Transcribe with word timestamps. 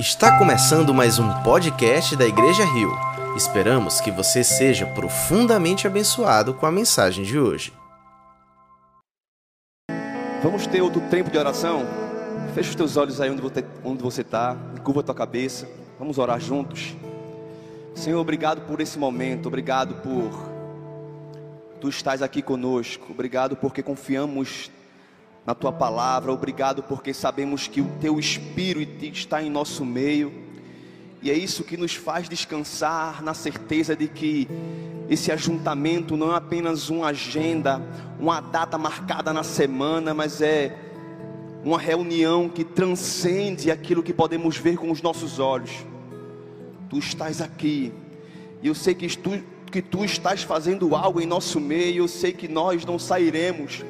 Está 0.00 0.38
começando 0.38 0.94
mais 0.94 1.18
um 1.18 1.28
podcast 1.42 2.16
da 2.16 2.24
Igreja 2.24 2.64
Rio. 2.64 2.90
Esperamos 3.36 4.00
que 4.00 4.10
você 4.10 4.42
seja 4.42 4.86
profundamente 4.86 5.86
abençoado 5.86 6.54
com 6.54 6.64
a 6.64 6.72
mensagem 6.72 7.22
de 7.22 7.38
hoje. 7.38 7.70
Vamos 10.42 10.66
ter 10.66 10.80
outro 10.80 11.02
tempo 11.10 11.30
de 11.30 11.36
oração? 11.36 11.82
Fecha 12.54 12.70
os 12.70 12.74
teus 12.74 12.96
olhos 12.96 13.20
aí 13.20 13.28
onde 13.28 13.42
você, 13.42 13.62
onde 13.84 14.02
você 14.02 14.22
está, 14.22 14.56
curva 14.82 15.00
a 15.00 15.02
tua 15.02 15.14
cabeça. 15.14 15.68
Vamos 15.98 16.16
orar 16.16 16.40
juntos. 16.40 16.96
Senhor, 17.94 18.18
obrigado 18.18 18.62
por 18.62 18.80
esse 18.80 18.98
momento, 18.98 19.48
obrigado 19.48 19.96
por 19.96 20.30
Tu 21.78 21.90
estás 21.90 22.22
aqui 22.22 22.40
conosco, 22.40 23.08
obrigado 23.10 23.54
porque 23.54 23.82
confiamos 23.82 24.70
na 25.46 25.54
tua 25.54 25.72
palavra. 25.72 26.32
Obrigado 26.32 26.82
porque 26.82 27.12
sabemos 27.14 27.66
que 27.66 27.80
o 27.80 27.90
teu 28.00 28.18
espírito 28.18 29.04
está 29.04 29.42
em 29.42 29.50
nosso 29.50 29.84
meio. 29.84 30.32
E 31.22 31.30
é 31.30 31.34
isso 31.34 31.64
que 31.64 31.76
nos 31.76 31.94
faz 31.94 32.28
descansar 32.28 33.22
na 33.22 33.34
certeza 33.34 33.94
de 33.94 34.08
que 34.08 34.48
esse 35.08 35.30
ajuntamento 35.30 36.16
não 36.16 36.32
é 36.32 36.36
apenas 36.36 36.88
uma 36.88 37.08
agenda, 37.08 37.82
uma 38.18 38.40
data 38.40 38.78
marcada 38.78 39.32
na 39.32 39.42
semana, 39.42 40.14
mas 40.14 40.40
é 40.40 40.74
uma 41.62 41.78
reunião 41.78 42.48
que 42.48 42.64
transcende 42.64 43.70
aquilo 43.70 44.02
que 44.02 44.14
podemos 44.14 44.56
ver 44.56 44.78
com 44.78 44.90
os 44.90 45.02
nossos 45.02 45.38
olhos. 45.38 45.84
Tu 46.88 46.98
estás 46.98 47.40
aqui, 47.40 47.92
e 48.62 48.68
eu 48.68 48.74
sei 48.74 48.94
que 48.94 49.14
tu, 49.16 49.42
que 49.70 49.82
tu 49.82 50.04
estás 50.04 50.42
fazendo 50.42 50.94
algo 50.96 51.20
em 51.20 51.26
nosso 51.26 51.60
meio, 51.60 52.04
eu 52.04 52.08
sei 52.08 52.32
que 52.32 52.48
nós 52.48 52.84
não 52.84 52.98
sairemos 52.98 53.84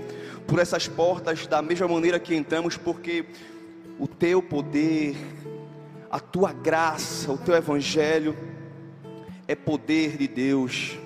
por 0.51 0.59
essas 0.59 0.89
portas 0.89 1.47
da 1.47 1.63
mesma 1.63 1.87
maneira 1.87 2.19
que 2.19 2.35
entramos, 2.35 2.77
porque 2.77 3.25
o 4.01 4.09
teu 4.09 4.43
poder, 4.43 5.17
a 6.11 6.19
tua 6.19 6.53
graça, 6.53 7.31
o 7.31 7.39
teu 7.39 7.55
evangelho 7.55 8.37
é 9.47 9.55
poder 9.55 10.17
de 10.17 10.27
Deus 10.27 10.99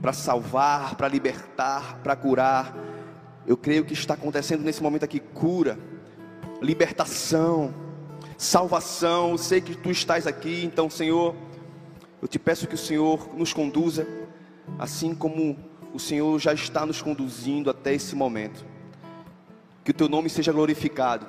para 0.00 0.12
salvar, 0.12 0.94
para 0.94 1.08
libertar, 1.08 1.98
para 2.00 2.14
curar. 2.14 2.78
Eu 3.44 3.56
creio 3.56 3.84
que 3.84 3.92
está 3.92 4.14
acontecendo 4.14 4.62
nesse 4.62 4.80
momento 4.84 5.02
aqui 5.02 5.18
cura, 5.18 5.76
libertação, 6.62 7.74
salvação. 8.36 9.30
Eu 9.30 9.38
sei 9.38 9.60
que 9.60 9.74
tu 9.74 9.90
estás 9.90 10.28
aqui, 10.28 10.64
então, 10.64 10.88
Senhor, 10.88 11.34
eu 12.22 12.28
te 12.28 12.38
peço 12.38 12.68
que 12.68 12.76
o 12.76 12.78
Senhor 12.78 13.36
nos 13.36 13.52
conduza, 13.52 14.06
assim 14.78 15.12
como 15.12 15.56
o 15.92 15.98
Senhor 15.98 16.38
já 16.38 16.52
está 16.52 16.84
nos 16.84 17.02
conduzindo 17.02 17.70
até 17.70 17.94
esse 17.94 18.14
momento. 18.14 18.64
Que 19.84 19.90
o 19.90 19.94
teu 19.94 20.08
nome 20.08 20.28
seja 20.28 20.52
glorificado, 20.52 21.26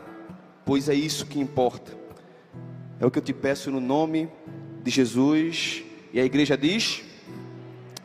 pois 0.65 0.89
é 0.89 0.93
isso 0.93 1.25
que 1.25 1.39
importa. 1.39 1.97
É 2.99 3.05
o 3.05 3.11
que 3.11 3.19
eu 3.19 3.23
te 3.23 3.33
peço 3.33 3.71
no 3.71 3.79
nome 3.79 4.29
de 4.83 4.91
Jesus. 4.91 5.83
E 6.11 6.19
a 6.19 6.25
igreja 6.25 6.57
diz: 6.57 7.03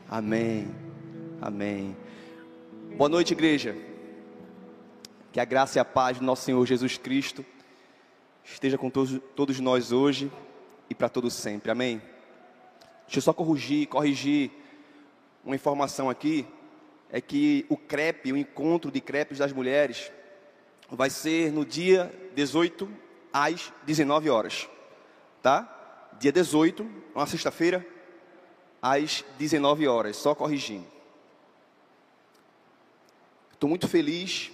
Amém. 0.09 0.69
Amém. 1.41 1.97
Boa 2.97 3.09
noite, 3.09 3.33
igreja. 3.33 3.77
Que 5.33 5.41
a 5.41 5.45
graça 5.45 5.79
e 5.79 5.81
a 5.81 5.85
paz 5.85 6.19
do 6.19 6.25
nosso 6.25 6.45
Senhor 6.45 6.65
Jesus 6.65 6.97
Cristo 6.97 7.45
esteja 8.45 8.79
com 8.79 8.89
todos, 8.89 9.21
todos 9.35 9.59
nós 9.59 9.91
hoje 9.91 10.31
e 10.89 10.95
para 10.95 11.09
todos 11.09 11.35
sempre. 11.35 11.73
Amém. 11.73 12.01
Deixa 13.07 13.19
eu 13.19 13.23
só 13.23 13.33
corrigir, 13.33 13.89
corrigir 13.89 14.53
uma 15.45 15.55
informação 15.55 16.09
aqui 16.09 16.47
é 17.11 17.21
que 17.21 17.67
o 17.69 17.77
crepe, 17.77 18.33
o 18.33 18.37
encontro 18.37 18.91
de 18.91 19.01
crepes 19.01 19.39
das 19.39 19.53
mulheres, 19.53 20.11
vai 20.91 21.11
ser 21.11 21.53
no 21.53 21.65
dia 21.65 22.13
18 22.35 22.91
às 23.33 23.73
19 23.85 24.31
horas, 24.31 24.69
tá? 25.43 25.71
Dia 26.19 26.33
18, 26.33 26.89
uma 27.15 27.27
sexta-feira, 27.27 27.87
às 28.81 29.25
19 29.39 29.87
horas, 29.87 30.17
só 30.17 30.35
corrigindo. 30.35 30.87
Estou 33.53 33.69
muito 33.69 33.89
feliz 33.89 34.53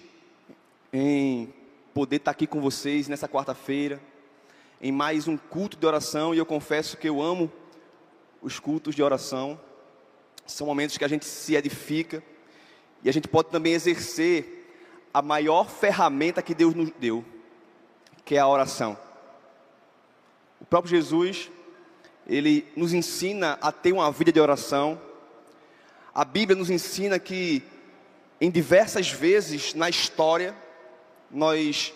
em 0.92 1.52
poder 1.92 2.16
estar 2.16 2.30
aqui 2.30 2.46
com 2.46 2.60
vocês 2.60 3.08
nessa 3.08 3.28
quarta-feira, 3.28 4.00
em 4.80 4.92
mais 4.92 5.28
um 5.28 5.36
culto 5.36 5.76
de 5.76 5.86
oração, 5.86 6.34
e 6.34 6.38
eu 6.38 6.46
confesso 6.46 6.96
que 6.96 7.08
eu 7.08 7.20
amo 7.20 7.50
os 8.40 8.58
cultos 8.58 8.94
de 8.94 9.02
oração. 9.02 9.60
São 10.46 10.66
momentos 10.66 10.98
que 10.98 11.04
a 11.04 11.08
gente 11.08 11.24
se 11.24 11.54
edifica 11.54 12.22
e 13.02 13.08
a 13.08 13.12
gente 13.12 13.28
pode 13.28 13.50
também 13.50 13.72
exercer 13.72 14.60
a 15.12 15.22
maior 15.22 15.68
ferramenta 15.68 16.42
que 16.42 16.54
Deus 16.54 16.74
nos 16.74 16.90
deu, 16.98 17.24
que 18.24 18.36
é 18.36 18.38
a 18.38 18.48
oração. 18.48 18.96
O 20.60 20.64
próprio 20.64 20.90
Jesus, 20.90 21.50
ele 22.26 22.66
nos 22.76 22.92
ensina 22.92 23.58
a 23.60 23.72
ter 23.72 23.92
uma 23.92 24.10
vida 24.12 24.30
de 24.30 24.40
oração. 24.40 25.00
A 26.14 26.24
Bíblia 26.24 26.56
nos 26.56 26.70
ensina 26.70 27.18
que 27.18 27.62
em 28.40 28.50
diversas 28.50 29.10
vezes 29.10 29.74
na 29.74 29.88
história 29.88 30.54
nós 31.30 31.92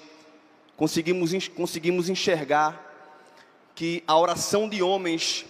conseguimos, 0.77 1.49
conseguimos 1.49 2.09
enxergar 2.09 2.83
que 3.75 4.03
a 4.07 4.17
oração 4.19 4.69
de 4.69 4.83
homens, 4.83 5.45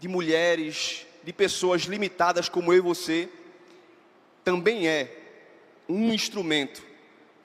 de 0.00 0.08
mulheres, 0.08 1.06
de 1.24 1.32
pessoas 1.32 1.82
limitadas 1.82 2.48
como 2.48 2.72
eu 2.72 2.78
e 2.78 2.80
você, 2.80 3.28
também 4.44 4.86
é 4.86 5.22
um 5.88 6.12
instrumento 6.12 6.82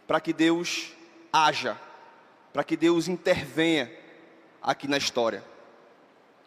para 0.06 0.20
que 0.20 0.34
Deus 0.34 0.92
haja, 1.32 1.80
para 2.52 2.64
que 2.64 2.76
Deus 2.76 3.08
intervenha 3.08 3.92
aqui 4.62 4.88
na 4.88 4.98
história. 4.98 5.44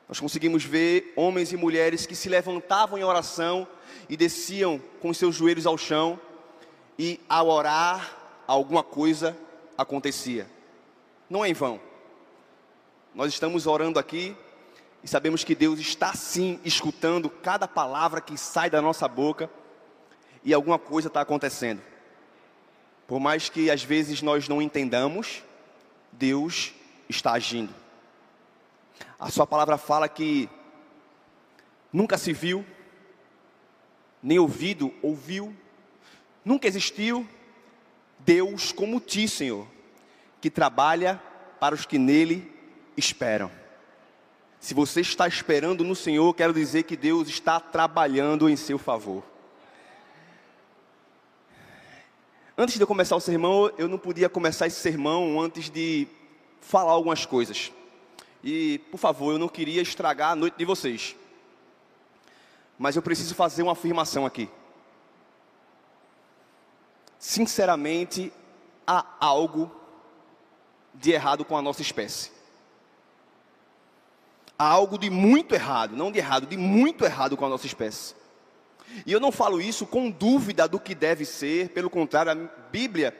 Nós 0.08 0.20
conseguimos 0.20 0.62
ver 0.64 1.12
homens 1.16 1.52
e 1.52 1.56
mulheres 1.56 2.04
que 2.04 2.14
se 2.14 2.28
levantavam 2.28 2.98
em 2.98 3.04
oração 3.04 3.66
e 4.08 4.16
desciam 4.16 4.78
com 5.00 5.14
seus 5.14 5.34
joelhos 5.34 5.66
ao 5.66 5.78
chão, 5.78 6.20
e 6.98 7.18
ao 7.28 7.48
orar, 7.48 8.16
alguma 8.46 8.82
coisa 8.82 9.36
acontecia. 9.76 10.46
Não 11.28 11.44
é 11.44 11.48
em 11.48 11.54
vão. 11.54 11.80
Nós 13.14 13.32
estamos 13.32 13.66
orando 13.66 13.98
aqui 13.98 14.36
e 15.02 15.08
sabemos 15.08 15.42
que 15.42 15.54
Deus 15.54 15.80
está 15.80 16.14
sim 16.14 16.60
escutando 16.64 17.28
cada 17.28 17.66
palavra 17.66 18.20
que 18.20 18.38
sai 18.38 18.70
da 18.70 18.80
nossa 18.80 19.08
boca 19.08 19.50
e 20.44 20.54
alguma 20.54 20.78
coisa 20.78 21.08
está 21.08 21.20
acontecendo. 21.20 21.82
Por 23.06 23.18
mais 23.18 23.48
que 23.48 23.70
às 23.70 23.82
vezes 23.82 24.22
nós 24.22 24.48
não 24.48 24.62
entendamos, 24.62 25.42
Deus 26.12 26.72
está 27.08 27.32
agindo. 27.32 27.74
A 29.18 29.28
sua 29.28 29.46
palavra 29.46 29.76
fala 29.76 30.08
que 30.08 30.48
nunca 31.92 32.16
se 32.16 32.32
viu, 32.32 32.64
nem 34.22 34.38
ouvido 34.38 34.94
ouviu, 35.02 35.54
nunca 36.44 36.68
existiu 36.68 37.26
Deus 38.20 38.70
como 38.70 39.00
ti, 39.00 39.26
Senhor, 39.26 39.66
que 40.40 40.48
trabalha 40.48 41.20
para 41.58 41.74
os 41.74 41.84
que 41.84 41.98
nele 41.98 42.52
esperam. 42.96 43.61
Se 44.62 44.74
você 44.74 45.00
está 45.00 45.26
esperando 45.26 45.82
no 45.82 45.96
Senhor, 45.96 46.32
quero 46.34 46.52
dizer 46.52 46.84
que 46.84 46.96
Deus 46.96 47.28
está 47.28 47.58
trabalhando 47.58 48.48
em 48.48 48.54
seu 48.54 48.78
favor. 48.78 49.24
Antes 52.56 52.76
de 52.76 52.80
eu 52.80 52.86
começar 52.86 53.16
o 53.16 53.20
sermão, 53.20 53.72
eu 53.76 53.88
não 53.88 53.98
podia 53.98 54.28
começar 54.28 54.68
esse 54.68 54.78
sermão 54.78 55.40
antes 55.40 55.68
de 55.68 56.06
falar 56.60 56.92
algumas 56.92 57.26
coisas. 57.26 57.72
E, 58.40 58.78
por 58.88 58.98
favor, 58.98 59.32
eu 59.32 59.38
não 59.38 59.48
queria 59.48 59.82
estragar 59.82 60.30
a 60.30 60.36
noite 60.36 60.54
de 60.56 60.64
vocês. 60.64 61.16
Mas 62.78 62.94
eu 62.94 63.02
preciso 63.02 63.34
fazer 63.34 63.64
uma 63.64 63.72
afirmação 63.72 64.24
aqui. 64.24 64.48
Sinceramente, 67.18 68.32
há 68.86 69.04
algo 69.18 69.72
de 70.94 71.10
errado 71.10 71.44
com 71.44 71.56
a 71.56 71.62
nossa 71.62 71.82
espécie 71.82 72.41
há 74.62 74.68
algo 74.68 74.96
de 74.96 75.10
muito 75.10 75.54
errado, 75.54 75.96
não 75.96 76.12
de 76.12 76.18
errado, 76.18 76.46
de 76.46 76.56
muito 76.56 77.04
errado 77.04 77.36
com 77.36 77.44
a 77.44 77.48
nossa 77.48 77.66
espécie. 77.66 78.14
E 79.04 79.12
eu 79.12 79.18
não 79.18 79.32
falo 79.32 79.60
isso 79.60 79.84
com 79.84 80.08
dúvida 80.08 80.68
do 80.68 80.78
que 80.78 80.94
deve 80.94 81.24
ser, 81.24 81.70
pelo 81.70 81.90
contrário, 81.90 82.30
a 82.30 82.34
Bíblia 82.70 83.16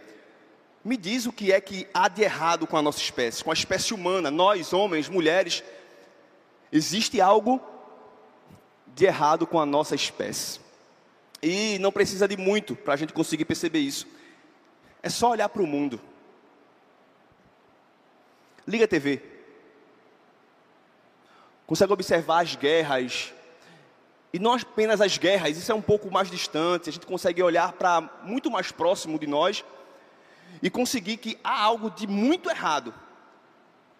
me 0.85 0.97
diz 0.97 1.27
o 1.27 1.33
que 1.33 1.53
é 1.53 1.61
que 1.61 1.89
há 1.93 2.09
de 2.09 2.23
errado 2.23 2.67
com 2.67 2.77
a 2.77 2.83
nossa 2.83 3.01
espécie, 3.01 3.43
com 3.43 3.51
a 3.51 3.55
espécie 3.55 3.93
humana, 3.93 4.31
nós, 4.31 4.73
homens, 4.73 5.09
mulheres, 5.09 5.65
existe 6.71 7.21
algo 7.21 7.61
de 8.95 9.07
errado 9.07 9.47
com 9.47 9.59
a 9.59 9.67
nossa 9.67 9.95
espécie. 9.95 10.61
E 11.43 11.77
não 11.81 11.91
precisa 11.91 12.29
de 12.29 12.37
muito 12.37 12.77
para 12.77 12.95
a 12.95 12.97
gente 12.97 13.13
conseguir 13.13 13.47
perceber 13.47 13.81
isso. 13.81 14.07
É 15.03 15.09
só 15.09 15.31
olhar 15.31 15.49
para 15.49 15.63
o 15.63 15.67
mundo. 15.67 16.01
Liga 18.67 18.85
a 18.85 18.89
TV 18.89 19.32
consegue 21.67 21.93
observar 21.93 22.43
as 22.43 22.57
guerras, 22.57 23.33
e 24.33 24.39
não 24.39 24.55
apenas 24.55 25.01
as 25.01 25.19
guerras, 25.19 25.57
isso 25.57 25.71
é 25.71 25.75
um 25.75 25.83
pouco 25.83 26.11
mais 26.11 26.31
distante, 26.31 26.89
a 26.89 26.93
gente 26.93 27.07
consegue 27.07 27.43
olhar 27.43 27.73
para 27.73 28.01
muito 28.23 28.51
mais 28.51 28.73
próximo 28.73 29.19
de 29.19 29.27
nós 29.27 29.65
e 30.63 30.71
conseguir 30.71 31.19
que 31.19 31.39
há 31.45 31.63
algo 31.63 31.91
de 31.91 32.07
muito 32.07 32.49
errado 32.49 32.95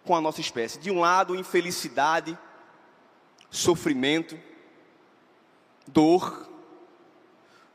com 0.03 0.15
a 0.15 0.21
nossa 0.21 0.41
espécie. 0.41 0.79
De 0.79 0.91
um 0.91 0.99
lado, 0.99 1.35
infelicidade, 1.35 2.37
sofrimento, 3.49 4.39
dor. 5.87 6.49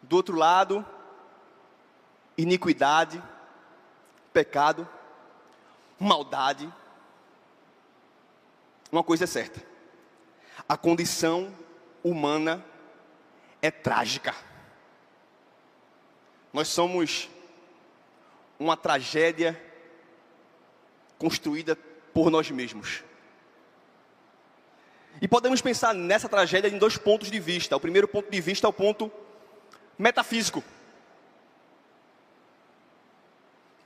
Do 0.02 0.16
outro 0.16 0.36
lado, 0.36 0.84
iniquidade, 2.36 3.22
pecado, 4.32 4.88
maldade. 5.98 6.72
Uma 8.90 9.02
coisa 9.02 9.24
é 9.24 9.26
certa: 9.26 9.62
a 10.68 10.76
condição 10.76 11.54
humana 12.04 12.64
é 13.62 13.70
trágica. 13.70 14.34
Nós 16.52 16.68
somos 16.68 17.28
uma 18.58 18.76
tragédia 18.76 19.60
construída 21.16 21.76
por 22.12 22.30
nós 22.30 22.50
mesmos. 22.50 23.02
E 25.20 25.26
podemos 25.26 25.60
pensar 25.60 25.94
nessa 25.94 26.28
tragédia 26.28 26.68
em 26.68 26.78
dois 26.78 26.96
pontos 26.96 27.30
de 27.30 27.40
vista. 27.40 27.76
O 27.76 27.80
primeiro 27.80 28.06
ponto 28.06 28.30
de 28.30 28.40
vista 28.40 28.66
é 28.66 28.70
o 28.70 28.72
ponto 28.72 29.10
metafísico. 29.98 30.62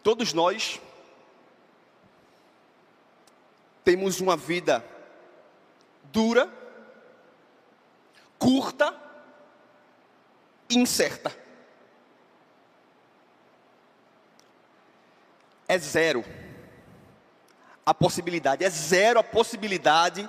Todos 0.02 0.32
nós 0.32 0.80
temos 3.84 4.20
uma 4.20 4.36
vida 4.36 4.84
dura, 6.04 6.61
curta 8.42 8.92
e 10.68 10.76
incerta. 10.76 11.32
É 15.68 15.78
zero 15.78 16.24
a 17.86 17.94
possibilidade, 17.94 18.64
é 18.64 18.68
zero 18.68 19.20
a 19.20 19.22
possibilidade 19.22 20.28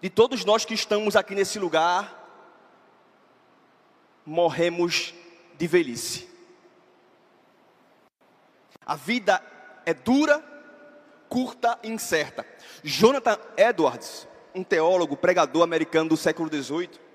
de 0.00 0.10
todos 0.10 0.44
nós 0.44 0.64
que 0.64 0.74
estamos 0.74 1.14
aqui 1.14 1.36
nesse 1.36 1.60
lugar 1.60 2.18
morremos 4.26 5.14
de 5.56 5.66
velhice. 5.68 6.28
A 8.84 8.96
vida 8.96 9.40
é 9.86 9.94
dura, 9.94 10.42
curta 11.28 11.78
e 11.84 11.88
incerta. 11.88 12.44
Jonathan 12.82 13.38
Edwards, 13.56 14.26
um 14.52 14.64
teólogo, 14.64 15.16
pregador 15.16 15.62
americano 15.62 16.10
do 16.10 16.16
século 16.16 16.48
XVIII, 16.48 17.11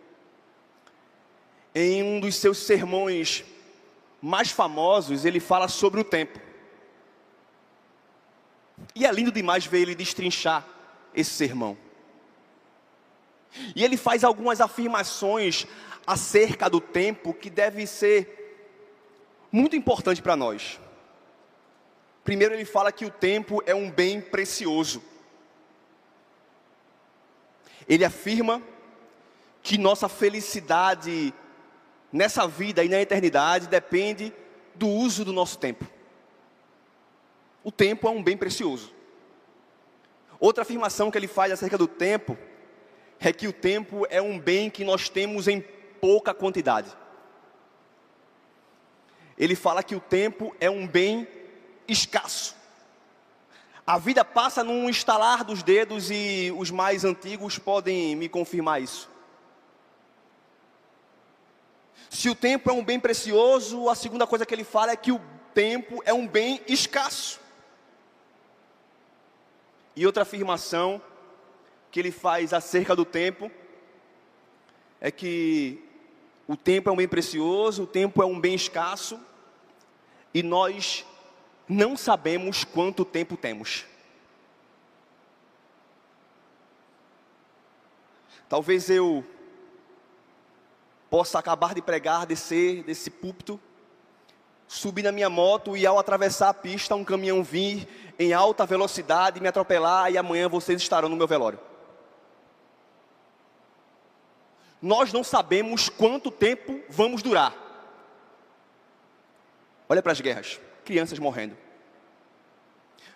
em 1.80 2.02
um 2.02 2.20
dos 2.20 2.36
seus 2.36 2.58
sermões 2.58 3.46
mais 4.20 4.50
famosos, 4.50 5.26
ele 5.26 5.40
fala 5.40 5.68
sobre 5.68 6.02
o 6.02 6.04
tempo. 6.04 6.40
E 8.96 9.06
é 9.06 9.12
lindo 9.12 9.32
demais 9.32 9.68
ver 9.68 9.82
ele 9.82 9.94
destrinchar 9.94 10.66
esse 11.14 11.30
sermão. 11.30 11.78
E 13.76 13.84
ele 13.84 13.96
faz 13.96 14.24
algumas 14.24 14.60
afirmações 14.60 15.68
acerca 16.06 16.68
do 16.68 16.82
tempo 16.82 17.32
que 17.32 17.48
deve 17.48 17.86
ser 17.86 18.66
muito 19.52 19.76
importante 19.76 20.20
para 20.20 20.36
nós. 20.36 20.80
Primeiro, 22.24 22.56
ele 22.56 22.66
fala 22.66 22.92
que 22.92 23.06
o 23.06 23.12
tempo 23.12 23.62
é 23.68 23.76
um 23.76 23.92
bem 23.92 24.20
precioso. 24.20 25.04
Ele 27.88 28.04
afirma 28.04 28.64
que 29.62 29.78
nossa 29.78 30.10
felicidade 30.10 31.34
nessa 32.12 32.48
vida 32.48 32.84
e 32.84 32.90
na 32.90 33.02
eternidade 33.02 33.68
depende 33.68 34.34
do 34.76 34.88
uso 34.88 35.26
do 35.26 35.34
nosso 35.34 35.58
tempo. 35.58 35.86
O 37.64 37.72
tempo 37.72 38.08
é 38.08 38.12
um 38.12 38.24
bem 38.24 38.38
precioso. 38.38 38.94
Outra 40.40 40.62
afirmação 40.62 41.10
que 41.10 41.18
ele 41.18 41.28
faz 41.28 41.52
acerca 41.52 41.78
do 41.78 41.88
tempo 41.88 42.38
é 43.20 43.34
que 43.34 43.48
o 43.48 43.54
tempo 43.54 44.06
é 44.10 44.22
um 44.22 44.40
bem 44.40 44.70
que 44.70 44.84
nós 44.84 45.10
temos 45.10 45.48
em 45.48 45.62
pouca 46.00 46.34
quantidade. 46.34 46.96
Ele 49.38 49.56
fala 49.56 49.84
que 49.84 49.96
o 49.96 50.00
tempo 50.00 50.56
é 50.60 50.70
um 50.70 50.88
bem 50.88 51.28
escasso. 51.88 52.56
A 53.86 53.98
vida 53.98 54.26
passa 54.26 54.64
num 54.64 54.90
estalar 54.90 55.44
dos 55.44 55.64
dedos 55.64 56.12
e 56.12 56.54
os 56.58 56.70
mais 56.70 57.06
antigos 57.06 57.58
podem 57.58 58.16
me 58.16 58.28
confirmar 58.28 58.82
isso. 58.82 59.10
Se 62.10 62.30
o 62.30 62.36
tempo 62.36 62.70
é 62.70 62.74
um 62.74 62.84
bem 62.84 63.00
precioso, 63.00 63.90
a 63.90 63.96
segunda 63.96 64.26
coisa 64.26 64.46
que 64.46 64.54
ele 64.54 64.64
fala 64.64 64.92
é 64.92 64.96
que 64.96 65.12
o 65.12 65.22
tempo 65.54 66.02
é 66.06 66.14
um 66.14 66.28
bem 66.28 66.62
escasso. 66.68 67.40
E 69.96 70.06
outra 70.06 70.24
afirmação 70.24 71.02
que 71.92 72.00
ele 72.00 72.12
faz 72.12 72.54
acerca 72.54 72.96
do 72.96 73.04
tempo 73.04 73.52
é 75.02 75.12
que 75.12 75.84
o 76.48 76.56
tempo 76.56 76.90
é 76.90 76.94
um 76.94 76.96
bem 76.96 77.08
precioso, 77.08 77.84
o 77.84 77.88
tempo 77.88 78.22
é 78.22 78.26
um 78.26 78.40
bem 78.40 78.56
escasso, 78.56 79.20
e 80.34 80.42
nós 80.42 81.06
não 81.68 81.98
sabemos 81.98 82.64
quanto 82.64 83.04
tempo 83.04 83.36
temos. 83.36 83.86
Talvez 88.48 88.90
eu 88.90 89.26
possa 91.10 91.40
acabar 91.40 91.74
de 91.74 91.82
pregar, 91.82 92.26
descer 92.26 92.84
desse 92.84 93.10
púlpito, 93.10 93.60
subir 94.68 95.04
na 95.04 95.12
minha 95.12 95.30
moto 95.30 95.78
e 95.78 95.86
ao 95.86 95.98
atravessar 95.98 96.50
a 96.50 96.54
pista, 96.54 96.96
um 96.96 97.04
caminhão 97.04 97.44
vir 97.44 97.88
em 98.20 98.34
alta 98.34 98.66
velocidade, 98.66 99.40
me 99.40 99.48
atropelar 99.48 100.12
e 100.12 100.18
amanhã 100.18 100.50
vocês 100.50 100.82
estarão 100.82 101.08
no 101.08 101.16
meu 101.16 101.28
velório. 101.28 101.60
Nós 104.82 105.12
não 105.12 105.24
sabemos 105.24 105.90
quanto 105.90 106.30
tempo 106.30 106.82
vamos 106.90 107.22
durar. 107.22 107.56
Olha 109.90 110.04
para 110.04 110.12
as 110.12 110.20
guerras, 110.20 110.60
crianças 110.84 111.18
morrendo, 111.18 111.58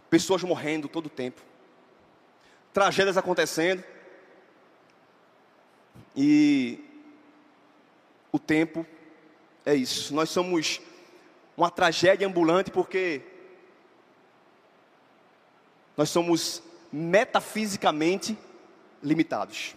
pessoas 0.09 0.41
morrendo 0.41 0.87
todo 0.87 1.07
o 1.07 1.09
tempo, 1.09 1.41
tragédias 2.71 3.17
acontecendo, 3.17 3.83
e 6.15 6.90
o 8.31 8.39
tempo 8.39 8.85
é 9.65 9.75
isso. 9.75 10.13
Nós 10.13 10.29
somos 10.29 10.81
uma 11.55 11.69
tragédia 11.69 12.27
ambulante 12.27 12.71
porque 12.71 13.21
nós 15.95 16.09
somos 16.09 16.63
metafisicamente 16.91 18.37
limitados. 19.03 19.75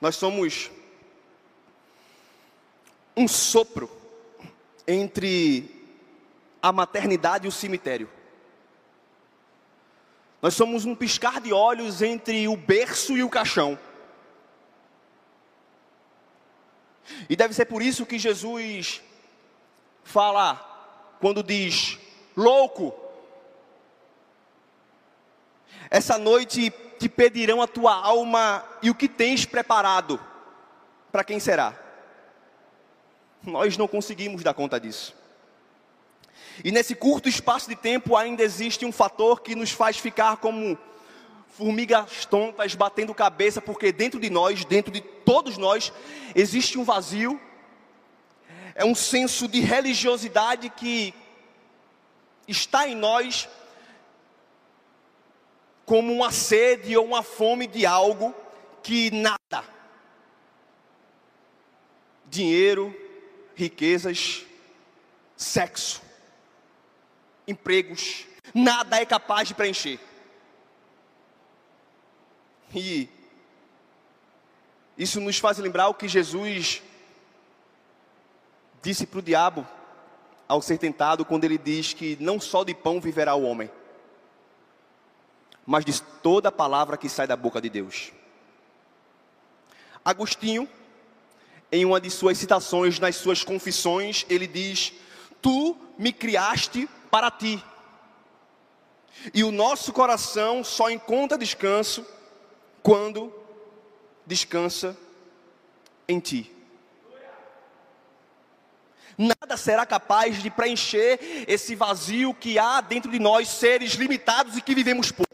Nós 0.00 0.16
somos 0.16 0.70
um 3.16 3.26
sopro 3.26 3.90
entre 4.86 5.74
a 6.62 6.72
maternidade 6.72 7.46
e 7.46 7.48
o 7.48 7.52
cemitério. 7.52 8.08
Nós 10.40 10.54
somos 10.54 10.84
um 10.84 10.94
piscar 10.94 11.40
de 11.40 11.52
olhos 11.52 12.00
entre 12.00 12.46
o 12.46 12.56
berço 12.56 13.16
e 13.16 13.24
o 13.24 13.28
caixão. 13.28 13.78
E 17.28 17.36
deve 17.36 17.54
ser 17.54 17.66
por 17.66 17.82
isso 17.82 18.06
que 18.06 18.18
Jesus 18.18 19.00
fala, 20.04 20.54
quando 21.20 21.42
diz: 21.42 21.98
louco, 22.36 22.94
essa 25.90 26.18
noite 26.18 26.72
te 26.98 27.08
pedirão 27.08 27.62
a 27.62 27.66
tua 27.66 27.94
alma 27.94 28.64
e 28.82 28.90
o 28.90 28.94
que 28.94 29.08
tens 29.08 29.44
preparado, 29.44 30.20
para 31.12 31.24
quem 31.24 31.38
será? 31.38 31.74
Nós 33.42 33.76
não 33.76 33.86
conseguimos 33.86 34.42
dar 34.42 34.54
conta 34.54 34.80
disso. 34.80 35.14
E 36.64 36.72
nesse 36.72 36.94
curto 36.94 37.28
espaço 37.28 37.68
de 37.68 37.76
tempo 37.76 38.16
ainda 38.16 38.42
existe 38.42 38.84
um 38.84 38.90
fator 38.90 39.40
que 39.40 39.54
nos 39.54 39.70
faz 39.70 39.96
ficar 39.96 40.38
como 40.38 40.76
formigas 41.58 42.24
tontas 42.24 42.76
batendo 42.76 43.12
cabeça, 43.12 43.60
porque 43.60 43.90
dentro 43.90 44.20
de 44.20 44.30
nós, 44.30 44.64
dentro 44.64 44.92
de 44.92 45.00
todos 45.00 45.58
nós, 45.58 45.92
existe 46.32 46.78
um 46.78 46.84
vazio, 46.84 47.40
é 48.76 48.84
um 48.84 48.94
senso 48.94 49.48
de 49.48 49.58
religiosidade 49.58 50.70
que 50.70 51.12
está 52.46 52.88
em 52.88 52.94
nós 52.94 53.48
como 55.84 56.12
uma 56.12 56.30
sede 56.30 56.96
ou 56.96 57.04
uma 57.04 57.24
fome 57.24 57.66
de 57.66 57.84
algo 57.84 58.32
que 58.80 59.10
nada, 59.10 59.64
dinheiro, 62.26 62.94
riquezas, 63.56 64.46
sexo, 65.36 66.00
empregos, 67.48 68.26
nada 68.54 69.00
é 69.00 69.04
capaz 69.04 69.48
de 69.48 69.54
preencher. 69.54 70.07
E 72.74 73.08
isso 74.96 75.20
nos 75.20 75.38
faz 75.38 75.58
lembrar 75.58 75.88
o 75.88 75.94
que 75.94 76.08
Jesus 76.08 76.82
disse 78.82 79.06
para 79.06 79.18
o 79.20 79.22
diabo 79.22 79.66
ao 80.48 80.62
ser 80.62 80.78
tentado, 80.78 81.24
quando 81.24 81.44
ele 81.44 81.58
diz 81.58 81.92
que 81.92 82.16
não 82.20 82.40
só 82.40 82.64
de 82.64 82.74
pão 82.74 83.00
viverá 83.00 83.34
o 83.34 83.42
homem, 83.42 83.70
mas 85.64 85.84
de 85.84 86.00
toda 86.22 86.50
palavra 86.50 86.96
que 86.96 87.08
sai 87.08 87.26
da 87.26 87.36
boca 87.36 87.60
de 87.60 87.68
Deus. 87.68 88.12
Agostinho, 90.04 90.68
em 91.70 91.84
uma 91.84 92.00
de 92.00 92.10
suas 92.10 92.38
citações 92.38 92.98
nas 92.98 93.16
suas 93.16 93.44
confissões, 93.44 94.24
ele 94.28 94.46
diz: 94.46 94.92
Tu 95.42 95.76
me 95.98 96.12
criaste 96.12 96.88
para 97.10 97.30
ti. 97.30 97.62
E 99.34 99.44
o 99.44 99.52
nosso 99.52 99.92
coração 99.92 100.64
só 100.64 100.90
encontra 100.90 101.36
descanso 101.36 102.06
quando 102.82 103.32
descansa 104.26 104.96
em 106.06 106.20
ti. 106.20 106.52
Nada 109.16 109.56
será 109.56 109.84
capaz 109.84 110.40
de 110.40 110.48
preencher 110.48 111.18
esse 111.48 111.74
vazio 111.74 112.32
que 112.32 112.56
há 112.56 112.80
dentro 112.80 113.10
de 113.10 113.18
nós, 113.18 113.48
seres 113.48 113.94
limitados 113.94 114.56
e 114.56 114.62
que 114.62 114.74
vivemos 114.74 115.10
pouco. 115.10 115.28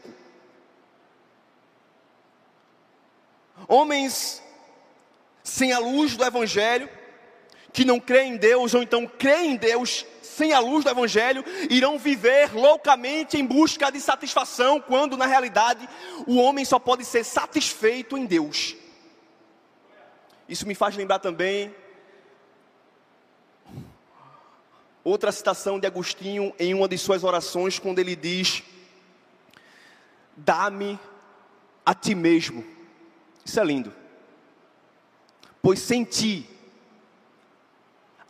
Homens 3.67 4.41
sem 5.43 5.71
a 5.71 5.77
luz 5.77 6.17
do 6.17 6.25
Evangelho, 6.25 6.89
que 7.71 7.85
não 7.85 7.99
creem 7.99 8.33
em 8.33 8.37
Deus, 8.37 8.73
ou 8.73 8.81
então 8.81 9.05
creem 9.05 9.51
em 9.51 9.55
Deus 9.55 10.05
sem 10.35 10.53
a 10.53 10.59
luz 10.59 10.83
do 10.83 10.89
Evangelho, 10.89 11.43
irão 11.69 11.97
viver 11.97 12.53
loucamente 12.53 13.37
em 13.37 13.45
busca 13.45 13.91
de 13.91 13.99
satisfação, 13.99 14.79
quando 14.79 15.17
na 15.17 15.25
realidade 15.25 15.87
o 16.27 16.37
homem 16.37 16.65
só 16.65 16.77
pode 16.77 17.05
ser 17.05 17.23
satisfeito 17.23 18.17
em 18.17 18.25
Deus. 18.25 18.75
Isso 20.47 20.67
me 20.67 20.75
faz 20.75 20.95
lembrar 20.95 21.19
também 21.19 21.73
outra 25.03 25.31
citação 25.31 25.79
de 25.79 25.87
Agostinho 25.87 26.53
em 26.59 26.73
uma 26.73 26.87
de 26.87 26.97
suas 26.97 27.23
orações, 27.23 27.79
quando 27.79 27.99
ele 27.99 28.15
diz: 28.15 28.61
Dá-me 30.35 30.99
a 31.85 31.93
ti 31.93 32.13
mesmo. 32.13 32.63
Isso 33.43 33.59
é 33.59 33.63
lindo 33.63 34.05
pois 35.65 35.79
sem 35.79 36.03
ti, 36.03 36.47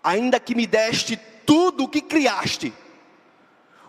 ainda 0.02 0.40
que 0.40 0.56
me 0.56 0.66
deste 0.66 1.20
tudo 1.46 1.84
o 1.84 1.88
que 1.88 2.02
criaste, 2.02 2.74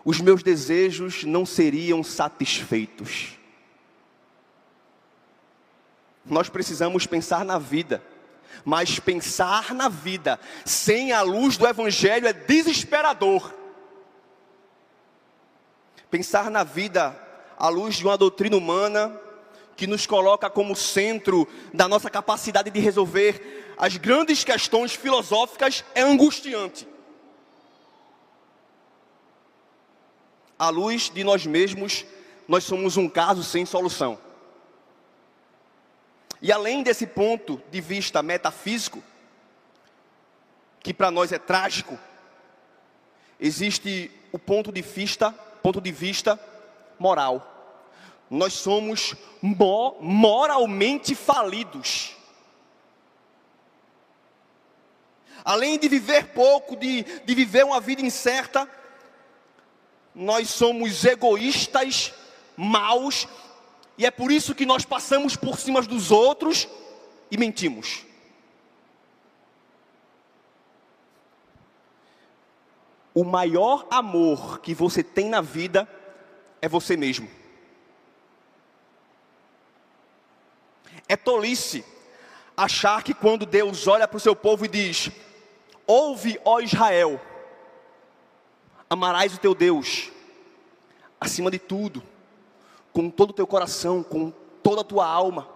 os 0.05 0.21
meus 0.21 0.41
desejos 0.41 1.23
não 1.23 1.45
seriam 1.45 2.03
satisfeitos. 2.03 3.37
Nós 6.25 6.49
precisamos 6.49 7.05
pensar 7.05 7.43
na 7.43 7.57
vida, 7.57 8.03
mas 8.63 8.99
pensar 8.99 9.73
na 9.73 9.89
vida 9.89 10.39
sem 10.65 11.11
a 11.11 11.21
luz 11.21 11.57
do 11.57 11.67
Evangelho 11.67 12.27
é 12.27 12.33
desesperador. 12.33 13.53
Pensar 16.09 16.49
na 16.49 16.63
vida 16.63 17.15
à 17.57 17.67
luz 17.69 17.95
de 17.95 18.05
uma 18.05 18.17
doutrina 18.17 18.55
humana 18.55 19.19
que 19.75 19.85
nos 19.85 20.05
coloca 20.05 20.49
como 20.49 20.75
centro 20.75 21.47
da 21.73 21.87
nossa 21.87 22.09
capacidade 22.09 22.71
de 22.71 22.79
resolver 22.79 23.75
as 23.77 23.95
grandes 23.97 24.43
questões 24.43 24.93
filosóficas 24.93 25.85
é 25.93 26.01
angustiante. 26.01 26.86
À 30.57 30.69
luz 30.69 31.09
de 31.09 31.23
nós 31.23 31.45
mesmos, 31.45 32.05
nós 32.47 32.63
somos 32.63 32.97
um 32.97 33.09
caso 33.09 33.43
sem 33.43 33.65
solução. 33.65 34.17
E 36.41 36.51
além 36.51 36.83
desse 36.83 37.05
ponto 37.05 37.61
de 37.71 37.81
vista 37.81 38.21
metafísico, 38.23 39.03
que 40.79 40.93
para 40.93 41.11
nós 41.11 41.31
é 41.31 41.39
trágico, 41.39 41.97
existe 43.39 44.11
o 44.31 44.39
ponto 44.39 44.71
de 44.71 44.81
vista, 44.81 45.31
ponto 45.61 45.81
de 45.81 45.91
vista 45.91 46.39
moral 46.99 47.57
nós 48.29 48.53
somos 48.53 49.15
moralmente 49.41 51.15
falidos. 51.15 52.15
Além 55.43 55.79
de 55.79 55.87
viver 55.87 56.27
pouco, 56.29 56.75
de, 56.75 57.03
de 57.03 57.35
viver 57.35 57.63
uma 57.63 57.79
vida 57.79 58.01
incerta, 58.01 58.69
nós 60.17 60.49
somos 60.49 61.05
egoístas, 61.05 62.11
maus, 62.55 63.27
e 63.95 64.03
é 64.03 64.09
por 64.09 64.31
isso 64.31 64.55
que 64.55 64.65
nós 64.65 64.83
passamos 64.83 65.35
por 65.35 65.59
cima 65.59 65.79
dos 65.83 66.09
outros 66.09 66.67
e 67.29 67.37
mentimos. 67.37 68.03
O 73.13 73.23
maior 73.23 73.85
amor 73.91 74.59
que 74.59 74.73
você 74.73 75.03
tem 75.03 75.29
na 75.29 75.39
vida 75.39 75.87
é 76.63 76.67
você 76.67 76.97
mesmo. 76.97 77.29
É 81.07 81.15
tolice 81.15 81.85
achar 82.55 83.03
que 83.03 83.13
quando 83.13 83.45
Deus 83.45 83.87
olha 83.87 84.07
para 84.07 84.17
o 84.17 84.19
seu 84.19 84.35
povo 84.35 84.65
e 84.65 84.67
diz: 84.67 85.11
Ouve, 85.85 86.39
ó 86.43 86.59
Israel, 86.59 87.21
amarás 88.89 89.33
o 89.33 89.39
teu 89.39 89.53
Deus 89.53 90.11
acima 91.19 91.49
de 91.49 91.59
tudo, 91.59 92.03
com 92.93 93.09
todo 93.09 93.31
o 93.31 93.33
teu 93.33 93.47
coração, 93.47 94.03
com 94.03 94.31
toda 94.61 94.81
a 94.81 94.83
tua 94.83 95.07
alma, 95.07 95.49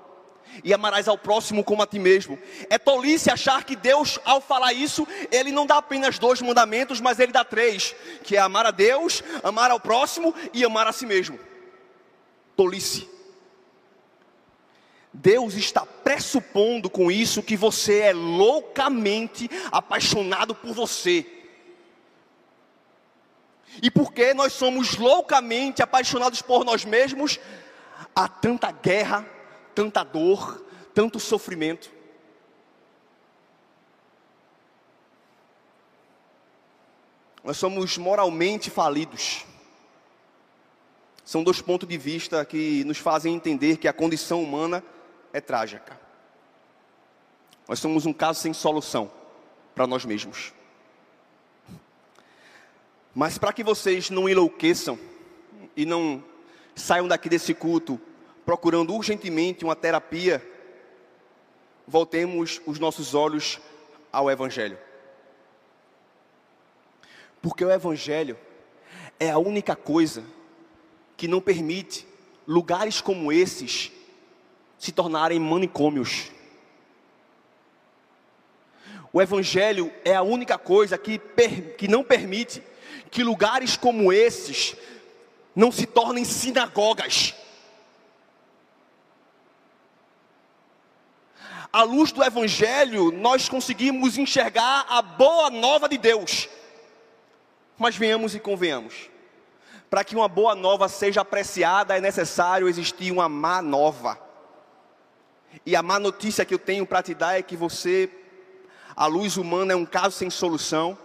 e 0.63 0.73
amarás 0.73 1.07
ao 1.07 1.17
próximo 1.17 1.63
como 1.63 1.81
a 1.81 1.87
ti 1.87 1.99
mesmo. 1.99 2.37
É 2.69 2.77
tolice 2.77 3.31
achar 3.31 3.63
que 3.63 3.75
Deus, 3.75 4.19
ao 4.25 4.41
falar 4.41 4.73
isso, 4.73 5.07
Ele 5.31 5.51
não 5.51 5.65
dá 5.65 5.77
apenas 5.77 6.19
dois 6.19 6.41
mandamentos, 6.41 6.99
mas 6.99 7.19
Ele 7.19 7.31
dá 7.31 7.43
três: 7.43 7.95
que 8.23 8.35
é 8.35 8.39
amar 8.39 8.65
a 8.65 8.71
Deus, 8.71 9.23
amar 9.43 9.71
ao 9.71 9.79
próximo 9.79 10.33
e 10.53 10.63
amar 10.65 10.87
a 10.87 10.91
si 10.91 11.05
mesmo. 11.05 11.39
Tolice. 12.55 13.09
Deus 15.13 15.55
está 15.55 15.85
pressupondo 15.85 16.89
com 16.89 17.11
isso 17.11 17.43
que 17.43 17.57
você 17.57 17.99
é 17.99 18.13
loucamente 18.13 19.49
apaixonado 19.71 20.55
por 20.55 20.73
você. 20.73 21.40
E 23.81 23.91
porque 23.91 24.33
nós 24.33 24.53
somos 24.53 24.97
loucamente 24.97 25.81
apaixonados 25.81 26.41
por 26.41 26.65
nós 26.65 26.83
mesmos, 26.83 27.39
há 28.15 28.27
tanta 28.27 28.71
guerra, 28.71 29.25
tanta 29.75 30.03
dor, 30.03 30.65
tanto 30.93 31.19
sofrimento. 31.19 31.91
Nós 37.43 37.57
somos 37.57 37.97
moralmente 37.97 38.69
falidos. 38.69 39.45
São 41.23 41.43
dois 41.43 41.61
pontos 41.61 41.87
de 41.87 41.97
vista 41.97 42.43
que 42.45 42.83
nos 42.83 42.97
fazem 42.97 43.33
entender 43.33 43.77
que 43.77 43.87
a 43.87 43.93
condição 43.93 44.43
humana 44.43 44.83
é 45.31 45.39
trágica. 45.39 45.99
Nós 47.67 47.79
somos 47.79 48.05
um 48.05 48.13
caso 48.13 48.41
sem 48.41 48.53
solução 48.53 49.09
para 49.73 49.87
nós 49.87 50.03
mesmos. 50.03 50.53
Mas 53.13 53.37
para 53.37 53.51
que 53.51 53.63
vocês 53.63 54.09
não 54.09 54.29
enlouqueçam 54.29 54.97
e 55.75 55.85
não 55.85 56.23
saiam 56.75 57.07
daqui 57.07 57.27
desse 57.27 57.53
culto 57.53 57.99
procurando 58.45 58.93
urgentemente 58.93 59.63
uma 59.63 59.75
terapia, 59.75 60.45
voltemos 61.87 62.61
os 62.65 62.79
nossos 62.79 63.13
olhos 63.13 63.59
ao 64.11 64.31
Evangelho. 64.31 64.77
Porque 67.41 67.65
o 67.65 67.71
Evangelho 67.71 68.37
é 69.19 69.29
a 69.29 69.37
única 69.37 69.75
coisa 69.75 70.23
que 71.17 71.27
não 71.27 71.41
permite 71.41 72.07
lugares 72.47 73.01
como 73.01 73.31
esses 73.31 73.91
se 74.77 74.91
tornarem 74.91 75.39
manicômios. 75.39 76.31
O 79.13 79.21
Evangelho 79.21 79.91
é 80.05 80.15
a 80.15 80.21
única 80.21 80.57
coisa 80.57 80.97
que, 80.97 81.19
que 81.77 81.87
não 81.87 82.03
permite 82.03 82.63
que 83.11 83.23
lugares 83.23 83.75
como 83.75 84.11
esses 84.11 84.75
não 85.53 85.71
se 85.71 85.85
tornem 85.85 86.23
sinagogas. 86.23 87.35
À 91.73 91.83
luz 91.83 92.11
do 92.11 92.23
Evangelho, 92.23 93.11
nós 93.11 93.47
conseguimos 93.47 94.17
enxergar 94.17 94.85
a 94.89 95.01
boa 95.01 95.49
nova 95.49 95.87
de 95.87 95.97
Deus. 95.97 96.49
Mas 97.77 97.95
venhamos 97.95 98.33
e 98.33 98.39
convenhamos. 98.39 99.09
Para 99.89 100.03
que 100.03 100.15
uma 100.15 100.27
boa 100.27 100.55
nova 100.55 100.87
seja 100.87 101.21
apreciada, 101.21 101.97
é 101.97 102.01
necessário 102.01 102.67
existir 102.67 103.11
uma 103.11 103.27
má 103.27 103.61
nova. 103.61 104.17
E 105.65 105.75
a 105.75 105.83
má 105.83 105.99
notícia 105.99 106.45
que 106.45 106.53
eu 106.53 106.59
tenho 106.59 106.85
para 106.85 107.03
te 107.03 107.13
dar 107.13 107.37
é 107.37 107.41
que 107.41 107.57
você, 107.57 108.09
a 108.95 109.05
luz 109.05 109.35
humana 109.35 109.73
é 109.73 109.75
um 109.75 109.85
caso 109.85 110.17
sem 110.17 110.29
solução. 110.29 110.97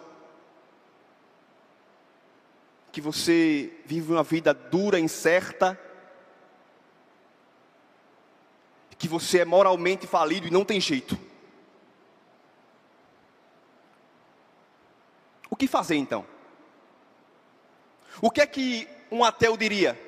Que 2.97 3.01
você 3.03 3.75
vive 3.85 4.11
uma 4.11 4.23
vida 4.23 4.55
dura, 4.55 4.99
incerta. 4.99 5.79
Que 8.97 9.07
você 9.07 9.41
é 9.41 9.45
moralmente 9.45 10.07
falido 10.07 10.47
e 10.47 10.51
não 10.51 10.65
tem 10.65 10.81
jeito. 10.81 11.15
O 15.51 15.55
que 15.55 15.67
fazer 15.67 15.97
então? 15.97 16.25
O 18.19 18.31
que 18.31 18.41
é 18.41 18.47
que 18.47 18.89
um 19.11 19.23
ateu 19.23 19.59
diria? 19.59 20.03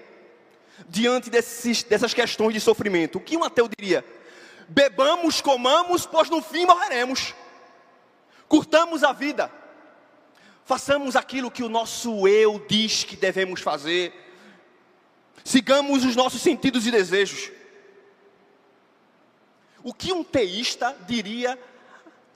diante 0.88 1.28
desses, 1.28 1.82
dessas 1.82 2.14
questões 2.14 2.54
de 2.54 2.60
sofrimento? 2.60 3.18
O 3.18 3.20
que 3.20 3.36
um 3.36 3.44
ateu 3.44 3.68
diria? 3.68 4.02
Bebamos, 4.66 5.42
comamos, 5.42 6.06
pois 6.06 6.30
no 6.30 6.40
fim 6.40 6.64
morreremos. 6.64 7.34
Curtamos 8.48 9.04
a 9.04 9.12
vida. 9.12 9.52
Façamos 10.68 11.16
aquilo 11.16 11.50
que 11.50 11.62
o 11.62 11.68
nosso 11.70 12.28
eu 12.28 12.62
diz 12.68 13.02
que 13.02 13.16
devemos 13.16 13.62
fazer. 13.62 14.12
Sigamos 15.42 16.04
os 16.04 16.14
nossos 16.14 16.42
sentidos 16.42 16.86
e 16.86 16.90
desejos. 16.90 17.50
O 19.82 19.94
que 19.94 20.12
um 20.12 20.22
teísta 20.22 20.94
diria 21.06 21.58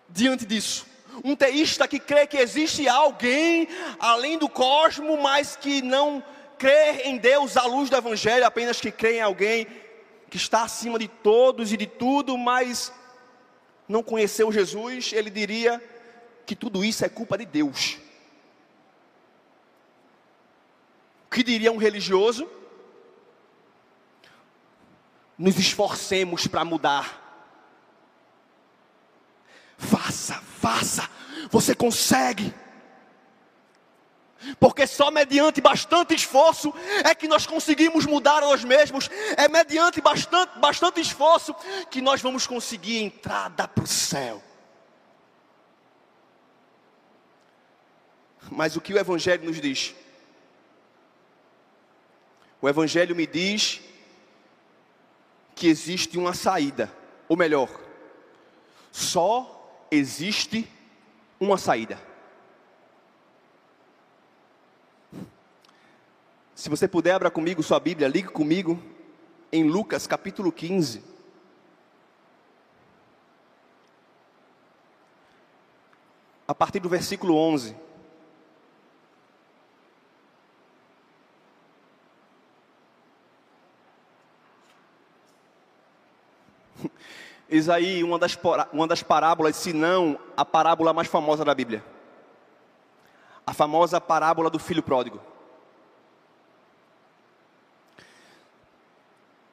diante 0.08 0.46
disso? 0.46 0.86
Um 1.22 1.36
teísta 1.36 1.86
que 1.86 1.98
crê 1.98 2.26
que 2.26 2.38
existe 2.38 2.88
alguém 2.88 3.68
além 4.00 4.38
do 4.38 4.48
cosmo, 4.48 5.20
mas 5.20 5.54
que 5.54 5.82
não 5.82 6.24
crê 6.56 7.02
em 7.04 7.18
Deus 7.18 7.58
à 7.58 7.66
luz 7.66 7.90
do 7.90 7.96
Evangelho, 7.98 8.46
apenas 8.46 8.80
que 8.80 8.90
crê 8.90 9.18
em 9.18 9.20
alguém 9.20 9.66
que 10.30 10.38
está 10.38 10.62
acima 10.62 10.98
de 10.98 11.06
todos 11.06 11.70
e 11.70 11.76
de 11.76 11.86
tudo, 11.86 12.38
mas 12.38 12.90
não 13.86 14.02
conheceu 14.02 14.50
Jesus, 14.50 15.12
ele 15.12 15.28
diria 15.28 15.82
que 16.46 16.56
tudo 16.56 16.82
isso 16.82 17.04
é 17.04 17.10
culpa 17.10 17.36
de 17.36 17.44
Deus. 17.44 17.98
O 21.21 21.21
que 21.32 21.42
diria 21.42 21.72
um 21.72 21.78
religioso? 21.78 22.48
Nos 25.36 25.58
esforcemos 25.58 26.46
para 26.46 26.64
mudar. 26.64 27.20
Faça, 29.76 30.34
faça, 30.34 31.10
você 31.50 31.74
consegue. 31.74 32.54
Porque 34.58 34.86
só 34.86 35.10
mediante 35.10 35.60
bastante 35.60 36.14
esforço 36.14 36.72
é 37.04 37.14
que 37.14 37.28
nós 37.28 37.46
conseguimos 37.46 38.06
mudar 38.06 38.40
nós 38.40 38.64
mesmos. 38.64 39.08
É 39.36 39.48
mediante 39.48 40.00
bastante, 40.00 40.58
bastante 40.58 41.00
esforço 41.00 41.54
que 41.90 42.00
nós 42.00 42.20
vamos 42.20 42.46
conseguir 42.46 42.98
entrada 42.98 43.66
para 43.66 43.84
o 43.84 43.86
céu. 43.86 44.42
Mas 48.50 48.76
o 48.76 48.80
que 48.80 48.92
o 48.92 48.98
Evangelho 48.98 49.44
nos 49.44 49.60
diz? 49.60 49.94
O 52.62 52.68
Evangelho 52.68 53.16
me 53.16 53.26
diz 53.26 53.80
que 55.52 55.66
existe 55.66 56.16
uma 56.16 56.32
saída, 56.32 56.92
ou 57.28 57.36
melhor, 57.36 57.68
só 58.92 59.84
existe 59.90 60.70
uma 61.40 61.58
saída. 61.58 62.00
Se 66.54 66.70
você 66.70 66.86
puder, 66.86 67.14
abra 67.14 67.32
comigo 67.32 67.64
sua 67.64 67.80
Bíblia, 67.80 68.06
ligue 68.06 68.28
comigo 68.28 68.80
em 69.50 69.64
Lucas 69.64 70.06
capítulo 70.06 70.52
15. 70.52 71.02
A 76.46 76.54
partir 76.54 76.78
do 76.78 76.88
versículo 76.88 77.34
11. 77.34 77.81
Eis 87.52 87.68
aí 87.68 88.02
uma 88.02 88.18
das, 88.18 88.38
uma 88.72 88.86
das 88.86 89.02
parábolas, 89.02 89.56
se 89.56 89.74
não 89.74 90.18
a 90.34 90.42
parábola 90.42 90.94
mais 90.94 91.06
famosa 91.06 91.44
da 91.44 91.54
Bíblia. 91.54 91.84
A 93.46 93.52
famosa 93.52 94.00
parábola 94.00 94.48
do 94.48 94.58
filho 94.58 94.82
pródigo. 94.82 95.20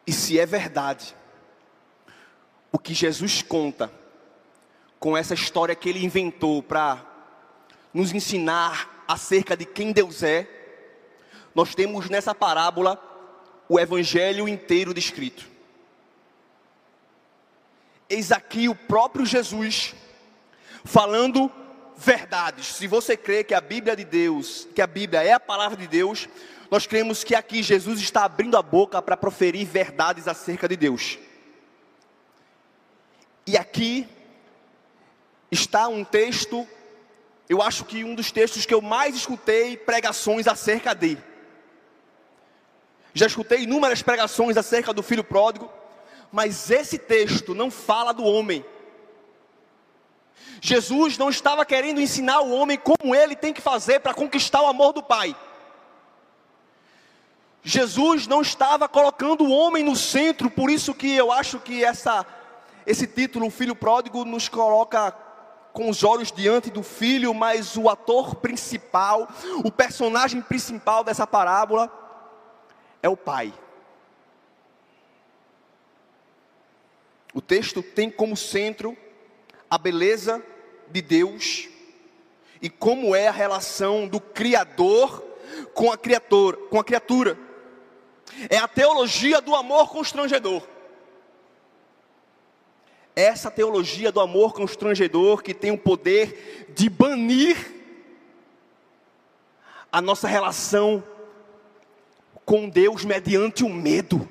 E 0.08 0.14
se 0.14 0.40
é 0.40 0.46
verdade 0.46 1.14
o 2.72 2.80
que 2.80 2.94
Jesus 2.94 3.42
conta 3.42 3.92
com 4.98 5.18
essa 5.18 5.34
história 5.34 5.76
que 5.76 5.90
ele 5.90 6.06
inventou 6.06 6.64
para 6.64 7.06
nos 7.94 8.14
ensinar 8.14 9.04
acerca 9.10 9.58
de 9.58 9.66
quem 9.66 9.92
Deus 9.92 10.24
é, 10.24 10.48
nós 11.54 11.76
temos 11.76 12.10
nessa 12.10 12.34
parábola 12.34 12.98
o 13.68 13.78
evangelho 13.78 14.48
inteiro 14.48 14.94
descrito. 14.94 15.59
Eis 18.10 18.32
aqui 18.32 18.68
o 18.68 18.76
próprio 18.76 19.26
Jesus 19.26 19.94
falando 20.84 21.52
verdades. 21.96 22.68
Se 22.68 22.88
você 22.88 23.16
crê 23.16 23.44
que 23.44 23.54
a 23.54 23.62
Bíblia 23.62 23.96
de 23.96 24.04
Deus, 24.04 24.68
que 24.74 24.82
a 24.82 24.88
Bíblia 24.88 25.22
é 25.22 25.34
a 25.34 25.40
palavra 25.40 25.78
de 25.78 25.88
Deus, 25.88 26.28
nós 26.72 26.88
cremos 26.88 27.24
que 27.24 27.36
aqui 27.36 27.62
Jesus 27.62 28.00
está 28.00 28.24
abrindo 28.24 28.58
a 28.58 28.62
boca 28.62 29.02
para 29.02 29.18
proferir 29.18 29.68
verdades 29.68 30.28
acerca 30.28 30.68
de 30.68 30.76
Deus. 30.76 31.20
E 33.46 33.58
aqui 33.58 34.08
está 35.52 35.88
um 35.88 36.04
texto, 36.04 36.68
eu 37.48 37.62
acho 37.62 37.86
que 37.86 38.04
um 38.04 38.16
dos 38.16 38.32
textos 38.32 38.66
que 38.66 38.74
eu 38.74 38.82
mais 38.82 39.16
escutei 39.16 39.76
pregações 39.76 40.48
acerca 40.48 40.94
de. 40.94 41.18
Já 43.14 43.26
escutei 43.26 43.64
inúmeras 43.64 44.02
pregações 44.02 44.56
acerca 44.56 44.94
do 44.94 45.02
filho 45.02 45.24
pródigo, 45.24 45.72
mas 46.32 46.70
esse 46.70 46.98
texto 46.98 47.54
não 47.54 47.72
fala 47.72 48.14
do 48.14 48.24
homem. 48.24 48.66
Jesus 50.62 51.18
não 51.18 51.30
estava 51.30 51.66
querendo 51.66 52.02
ensinar 52.02 52.42
o 52.42 52.52
homem 52.52 52.78
como 52.78 53.16
ele 53.16 53.36
tem 53.36 53.54
que 53.54 53.62
fazer 53.62 54.00
para 54.00 54.14
conquistar 54.14 54.62
o 54.62 54.68
amor 54.68 54.94
do 54.94 55.02
Pai. 55.02 55.36
Jesus 57.64 58.28
não 58.28 58.42
estava 58.42 58.88
colocando 58.88 59.44
o 59.44 59.52
homem 59.52 59.84
no 59.84 59.96
centro, 59.96 60.50
por 60.50 60.70
isso 60.70 60.94
que 60.94 61.16
eu 61.16 61.32
acho 61.32 61.60
que 61.60 61.84
essa, 61.84 62.26
esse 62.86 63.06
título, 63.06 63.48
o 63.48 63.52
Filho 63.52 63.76
Pródigo, 63.76 64.26
nos 64.26 64.48
coloca 64.48 65.12
com 65.74 65.90
os 65.90 66.04
olhos 66.04 66.32
diante 66.32 66.70
do 66.70 66.84
filho, 66.84 67.34
mas 67.34 67.78
o 67.78 67.90
ator 67.90 68.36
principal, 68.36 69.28
o 69.64 69.72
personagem 69.72 70.42
principal 70.42 71.04
dessa 71.04 71.28
parábola 71.28 71.92
é 73.02 73.10
o 73.10 73.16
pai. 73.16 73.54
O 77.40 77.42
texto 77.42 77.82
tem 77.82 78.12
como 78.12 78.36
centro 78.36 78.98
a 79.72 79.78
beleza 79.78 80.44
de 80.90 81.02
Deus 81.02 81.70
e 82.62 82.70
como 82.70 83.16
é 83.16 83.30
a 83.30 83.32
relação 83.32 84.10
do 84.10 84.20
Criador 84.20 85.24
com 85.74 85.90
a 85.90 85.98
criatura, 85.98 86.58
com 86.70 86.78
a 86.78 86.84
criatura. 86.84 87.40
É 88.50 88.58
a 88.58 88.68
teologia 88.68 89.40
do 89.40 89.56
amor 89.56 89.90
constrangedor. 89.90 90.68
Essa 93.16 93.50
teologia 93.50 94.12
do 94.12 94.20
amor 94.20 94.54
constrangedor 94.54 95.42
que 95.42 95.54
tem 95.54 95.72
o 95.72 95.78
poder 95.78 96.68
de 96.76 96.90
banir 96.90 97.56
a 99.90 100.02
nossa 100.02 100.28
relação 100.28 101.02
com 102.44 102.68
Deus 102.68 103.06
mediante 103.06 103.64
o 103.64 103.70
medo. 103.70 104.30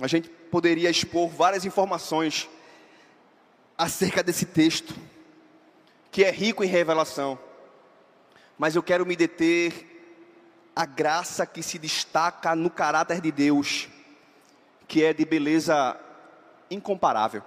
A 0.00 0.06
gente 0.06 0.28
poderia 0.28 0.90
expor 0.90 1.28
várias 1.28 1.64
informações 1.64 2.48
acerca 3.76 4.22
desse 4.22 4.46
texto, 4.46 4.94
que 6.10 6.24
é 6.24 6.30
rico 6.30 6.62
em 6.62 6.68
revelação 6.68 7.38
mas 8.58 8.74
eu 8.74 8.82
quero 8.82 9.04
me 9.04 9.16
deter 9.16 9.92
a 10.74 10.86
graça 10.86 11.46
que 11.46 11.62
se 11.62 11.78
destaca 11.78 12.54
no 12.54 12.70
caráter 12.70 13.20
de 13.20 13.30
Deus, 13.30 13.88
que 14.88 15.04
é 15.04 15.12
de 15.12 15.24
beleza 15.24 15.98
incomparável. 16.70 17.42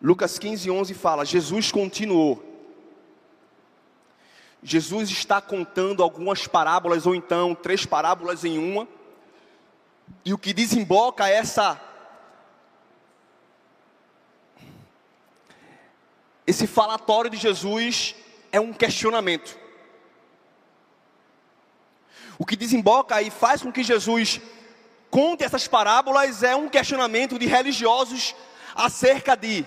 Lucas 0.00 0.38
15, 0.38 0.70
11 0.70 0.94
fala: 0.94 1.24
Jesus 1.24 1.72
continuou. 1.72 2.52
Jesus 4.62 5.10
está 5.10 5.42
contando 5.42 6.02
algumas 6.02 6.46
parábolas, 6.46 7.06
ou 7.06 7.14
então 7.14 7.54
três 7.54 7.84
parábolas 7.84 8.44
em 8.44 8.58
uma, 8.58 8.88
e 10.24 10.32
o 10.32 10.38
que 10.38 10.52
desemboca 10.52 11.28
essa 11.28 11.80
esse 16.46 16.66
falatório 16.66 17.30
de 17.30 17.36
Jesus 17.36 18.14
é 18.52 18.60
um 18.60 18.72
questionamento. 18.72 19.58
O 22.38 22.44
que 22.44 22.56
desemboca 22.56 23.20
e 23.22 23.30
faz 23.30 23.62
com 23.62 23.72
que 23.72 23.82
Jesus 23.82 24.40
conte 25.10 25.44
essas 25.44 25.68
parábolas 25.68 26.42
é 26.42 26.54
um 26.54 26.68
questionamento 26.68 27.38
de 27.38 27.46
religiosos 27.46 28.34
acerca 28.74 29.36
de 29.36 29.64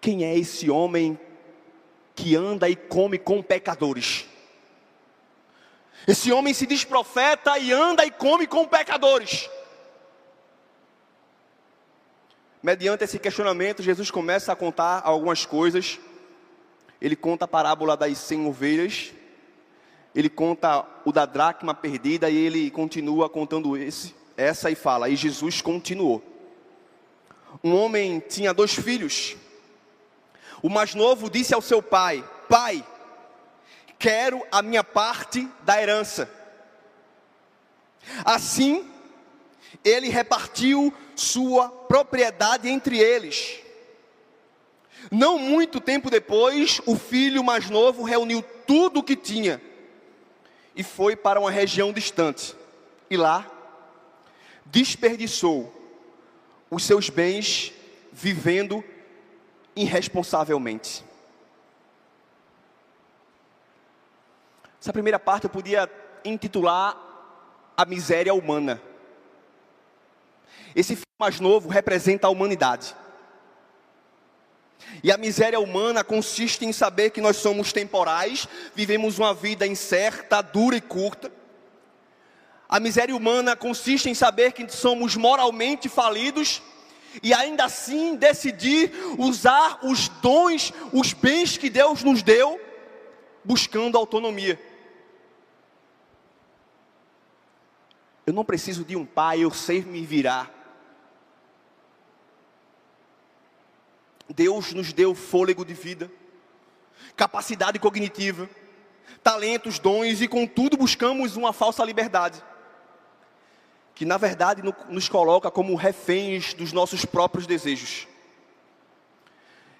quem 0.00 0.24
é 0.24 0.36
esse 0.36 0.70
homem 0.70 1.18
que 2.14 2.36
anda 2.36 2.68
e 2.68 2.76
come 2.76 3.18
com 3.18 3.42
pecadores. 3.42 4.29
Esse 6.06 6.32
homem 6.32 6.54
se 6.54 6.66
diz 6.66 6.84
profeta 6.84 7.58
e 7.58 7.72
anda 7.72 8.04
e 8.04 8.10
come 8.10 8.46
com 8.46 8.66
pecadores. 8.66 9.48
Mediante 12.62 13.04
esse 13.04 13.18
questionamento, 13.18 13.82
Jesus 13.82 14.10
começa 14.10 14.52
a 14.52 14.56
contar 14.56 15.00
algumas 15.04 15.46
coisas 15.46 15.98
Ele 17.00 17.16
conta 17.16 17.46
a 17.46 17.48
parábola 17.48 17.96
das 17.96 18.18
cem 18.18 18.46
ovelhas, 18.46 19.12
ele 20.14 20.28
conta 20.28 20.84
o 21.04 21.12
da 21.12 21.24
dracma 21.24 21.74
perdida 21.74 22.28
e 22.28 22.36
ele 22.36 22.70
continua 22.70 23.30
contando 23.30 23.76
esse, 23.76 24.14
essa 24.36 24.70
e 24.70 24.74
fala, 24.74 25.08
e 25.08 25.16
Jesus 25.16 25.62
continuou. 25.62 26.22
Um 27.64 27.74
homem 27.74 28.20
tinha 28.20 28.52
dois 28.52 28.74
filhos. 28.74 29.36
O 30.62 30.68
mais 30.68 30.94
novo 30.94 31.30
disse 31.30 31.54
ao 31.54 31.62
seu 31.62 31.82
pai: 31.82 32.22
Pai, 32.48 32.84
quero 34.00 34.42
a 34.50 34.62
minha 34.62 34.82
parte 34.82 35.46
da 35.62 35.80
herança. 35.80 36.28
Assim, 38.24 38.90
ele 39.84 40.08
repartiu 40.08 40.92
sua 41.14 41.68
propriedade 41.68 42.66
entre 42.66 42.98
eles. 42.98 43.60
Não 45.10 45.38
muito 45.38 45.80
tempo 45.80 46.10
depois, 46.10 46.80
o 46.86 46.96
filho 46.96 47.44
mais 47.44 47.68
novo 47.68 48.02
reuniu 48.02 48.42
tudo 48.66 49.00
o 49.00 49.02
que 49.02 49.14
tinha 49.14 49.60
e 50.74 50.82
foi 50.82 51.14
para 51.14 51.38
uma 51.38 51.50
região 51.50 51.92
distante. 51.92 52.56
E 53.10 53.16
lá 53.16 53.46
desperdiçou 54.64 55.74
os 56.70 56.84
seus 56.84 57.10
bens 57.10 57.72
vivendo 58.12 58.82
irresponsavelmente. 59.76 61.04
Essa 64.80 64.92
primeira 64.92 65.18
parte 65.18 65.44
eu 65.44 65.50
podia 65.50 65.90
intitular 66.24 66.96
A 67.76 67.84
Miséria 67.84 68.32
Humana. 68.32 68.80
Esse 70.74 70.96
filho 70.96 71.06
mais 71.18 71.38
novo 71.38 71.68
representa 71.68 72.26
a 72.26 72.30
humanidade. 72.30 72.96
E 75.02 75.12
a 75.12 75.16
miséria 75.16 75.60
humana 75.60 76.02
consiste 76.02 76.64
em 76.64 76.72
saber 76.72 77.10
que 77.10 77.20
nós 77.20 77.36
somos 77.36 77.72
temporais, 77.72 78.48
vivemos 78.74 79.18
uma 79.18 79.34
vida 79.34 79.66
incerta, 79.66 80.40
dura 80.40 80.76
e 80.76 80.80
curta. 80.80 81.30
A 82.68 82.80
miséria 82.80 83.14
humana 83.14 83.54
consiste 83.54 84.08
em 84.08 84.14
saber 84.14 84.52
que 84.52 84.68
somos 84.70 85.16
moralmente 85.16 85.88
falidos 85.88 86.62
e 87.22 87.34
ainda 87.34 87.64
assim 87.64 88.14
decidir 88.14 88.92
usar 89.18 89.80
os 89.82 90.08
dons, 90.08 90.72
os 90.92 91.12
bens 91.12 91.56
que 91.56 91.68
Deus 91.68 92.02
nos 92.02 92.22
deu, 92.22 92.60
buscando 93.44 93.98
autonomia. 93.98 94.69
Eu 98.30 98.34
não 98.34 98.44
preciso 98.44 98.84
de 98.84 98.94
um 98.94 99.04
pai, 99.04 99.40
eu 99.40 99.50
sei 99.50 99.82
me 99.82 100.06
virar. 100.06 100.48
Deus 104.28 104.72
nos 104.72 104.92
deu 104.92 105.16
fôlego 105.16 105.64
de 105.64 105.74
vida, 105.74 106.08
capacidade 107.16 107.80
cognitiva, 107.80 108.48
talentos, 109.20 109.80
dons 109.80 110.20
e 110.20 110.28
contudo 110.28 110.76
buscamos 110.76 111.34
uma 111.34 111.52
falsa 111.52 111.84
liberdade, 111.84 112.40
que 113.96 114.04
na 114.04 114.16
verdade 114.16 114.62
nos 114.88 115.08
coloca 115.08 115.50
como 115.50 115.74
reféns 115.74 116.54
dos 116.54 116.72
nossos 116.72 117.04
próprios 117.04 117.48
desejos. 117.48 118.06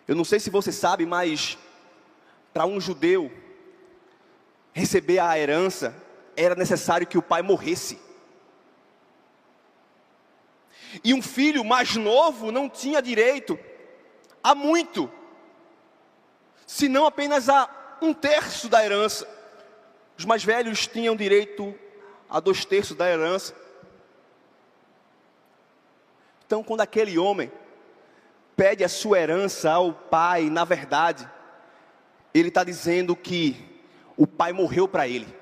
Eu 0.09 0.17
não 0.17 0.25
sei 0.25 0.41
se 0.41 0.51
você 0.51 0.73
sabe, 0.73 1.07
mas 1.07 1.57
para 2.53 2.67
um 2.67 2.81
judeu 2.81 3.31
receber 4.73 5.21
a 5.21 5.39
herança 5.39 5.95
era 6.37 6.57
necessário 6.57 7.07
que 7.07 7.17
o 7.17 7.23
pai 7.23 7.43
morresse. 7.43 8.10
E 11.05 11.15
um 11.15 11.23
filho 11.23 11.65
mais 11.65 11.97
novo 11.97 12.51
não 12.51 12.69
tinha 12.69 13.01
direito 13.01 13.59
a 14.43 14.55
muito, 14.55 15.11
se 16.67 16.89
não 16.89 17.07
apenas 17.07 17.49
a 17.49 17.69
um 18.01 18.13
terço 18.15 18.69
da 18.69 18.85
herança. 18.85 19.29
Os 20.17 20.25
mais 20.25 20.43
velhos 20.45 20.87
tinham 20.87 21.17
direito 21.17 21.75
a 22.29 22.41
dois 22.41 22.65
terços 22.65 22.97
da 22.97 23.09
herança. 23.11 23.55
Então, 26.47 26.63
quando 26.63 26.81
aquele 26.81 27.19
homem 27.19 27.51
pede 28.57 28.85
a 28.85 28.89
sua 28.89 29.21
herança 29.21 29.71
ao 29.71 29.93
pai, 29.93 30.51
na 30.51 30.65
verdade, 30.65 31.29
ele 32.35 32.49
está 32.49 32.65
dizendo 32.65 33.15
que 33.15 33.83
o 34.17 34.27
pai 34.27 34.53
morreu 34.53 34.87
para 34.87 35.09
ele. 35.09 35.40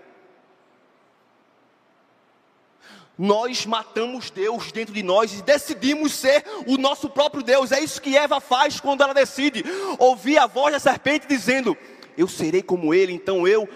Nós 3.18 3.66
matamos 3.66 4.30
Deus 4.30 4.70
dentro 4.70 4.94
de 4.94 5.02
nós 5.02 5.36
e 5.36 5.42
decidimos 5.42 6.12
ser 6.14 6.44
o 6.68 6.78
nosso 6.78 7.10
próprio 7.10 7.42
Deus. 7.42 7.72
É 7.72 7.80
isso 7.80 8.00
que 8.00 8.16
Eva 8.16 8.40
faz 8.40 8.78
quando 8.78 9.02
ela 9.02 9.12
decide 9.12 9.64
ouvir 9.98 10.38
a 10.38 10.46
voz 10.46 10.72
da 10.72 10.78
serpente 10.78 11.26
dizendo: 11.26 11.76
Eu 12.16 12.28
serei 12.28 12.62
como 12.62 12.94
ele, 12.94 13.12
então 13.12 13.46
eu 13.46 13.68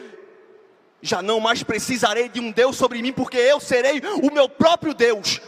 já 1.03 1.21
não 1.21 1.41
mais 1.41 1.65
precisarei 1.65 2.29
de 2.29 2.39
um 2.39 2.53
Deus 2.53 2.77
sobre 2.77 3.03
mim, 3.03 3.13
porque 3.13 3.37
eu 3.37 3.59
serei 3.59 4.01
o 4.23 4.33
meu 4.33 4.49
próprio 4.49 4.95
Deus. 4.95 5.41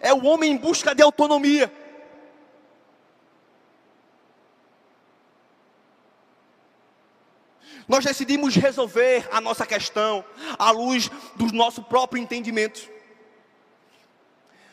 É 0.00 0.12
o 0.12 0.24
homem 0.24 0.50
em 0.50 0.56
busca 0.56 0.92
de 0.92 1.02
autonomia. 1.02 1.72
Nós 7.86 8.04
decidimos 8.04 8.56
resolver 8.56 9.28
a 9.30 9.40
nossa 9.40 9.64
questão 9.64 10.24
à 10.58 10.72
luz 10.72 11.08
do 11.36 11.52
nosso 11.52 11.80
próprio 11.84 12.20
entendimento. 12.20 12.95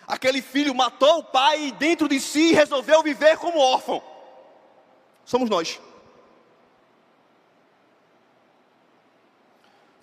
Aquele 0.08 0.42
filho 0.42 0.76
matou 0.76 1.20
o 1.20 1.24
pai 1.24 1.68
e 1.68 1.72
dentro 1.72 2.08
de 2.08 2.20
si 2.20 2.54
resolveu 2.54 3.02
viver 3.02 3.38
como 3.38 3.60
órfão. 3.60 4.04
Somos 5.26 5.50
nós. 5.50 5.80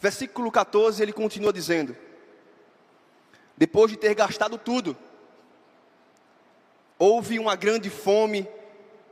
Versículo 0.01 0.51
14, 0.51 1.03
ele 1.03 1.13
continua 1.13 1.53
dizendo: 1.53 1.97
Depois 3.57 3.91
de 3.91 3.99
ter 3.99 4.15
gastado 4.15 4.57
tudo, 4.57 4.97
houve 6.99 7.39
uma 7.39 7.55
grande 7.55 7.91
fome 7.91 8.49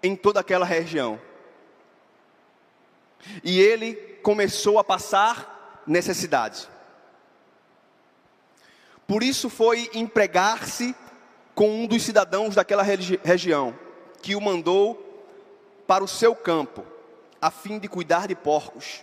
em 0.03 0.17
toda 0.17 0.41
aquela 0.41 0.65
região. 0.65 1.21
E 3.45 3.61
ele 3.61 3.95
começou 4.23 4.79
a 4.79 4.85
passar 4.85 5.83
necessidade. 5.87 6.69
Por 9.09 9.23
isso 9.23 9.49
foi 9.49 9.91
empregar-se 9.95 10.95
com 11.55 11.83
um 11.83 11.87
dos 11.87 12.03
cidadãos 12.03 12.55
daquela 12.55 12.83
regi 12.83 13.19
região, 13.25 13.75
que 14.21 14.37
o 14.37 14.41
mandou 14.41 15.03
para 15.87 16.05
o 16.05 16.09
seu 16.09 16.37
campo, 16.37 16.85
a 17.41 17.51
fim 17.51 17.79
de 17.79 17.89
cuidar 17.89 18.29
de 18.29 18.35
porcos. 18.35 19.03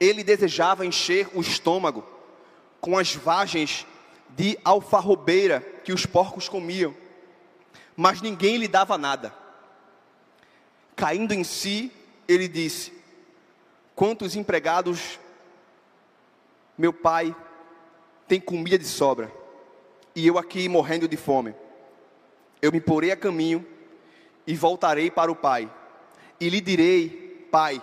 Ele 0.00 0.24
desejava 0.24 0.86
encher 0.86 1.28
o 1.34 1.42
estômago 1.42 2.08
com 2.80 2.96
as 2.96 3.14
vagens 3.14 3.86
de 4.30 4.58
alfarrobeira 4.64 5.60
que 5.84 5.92
os 5.92 6.06
porcos 6.06 6.48
comiam, 6.48 6.96
mas 7.94 8.22
ninguém 8.22 8.56
lhe 8.56 8.66
dava 8.66 8.96
nada. 8.96 9.30
Caindo 10.96 11.34
em 11.34 11.44
si, 11.44 11.92
ele 12.26 12.48
disse: 12.48 12.94
Quantos 13.94 14.36
empregados 14.36 15.20
meu 16.82 16.92
pai 16.92 17.32
tem 18.26 18.40
comida 18.40 18.76
de 18.76 18.84
sobra, 18.84 19.32
e 20.16 20.26
eu 20.26 20.36
aqui 20.36 20.68
morrendo 20.68 21.06
de 21.06 21.16
fome. 21.16 21.54
Eu 22.60 22.72
me 22.72 22.80
porei 22.80 23.12
a 23.12 23.16
caminho 23.16 23.64
e 24.44 24.56
voltarei 24.56 25.08
para 25.08 25.30
o 25.30 25.36
pai, 25.36 25.72
e 26.40 26.48
lhe 26.48 26.60
direi: 26.60 27.46
Pai, 27.52 27.80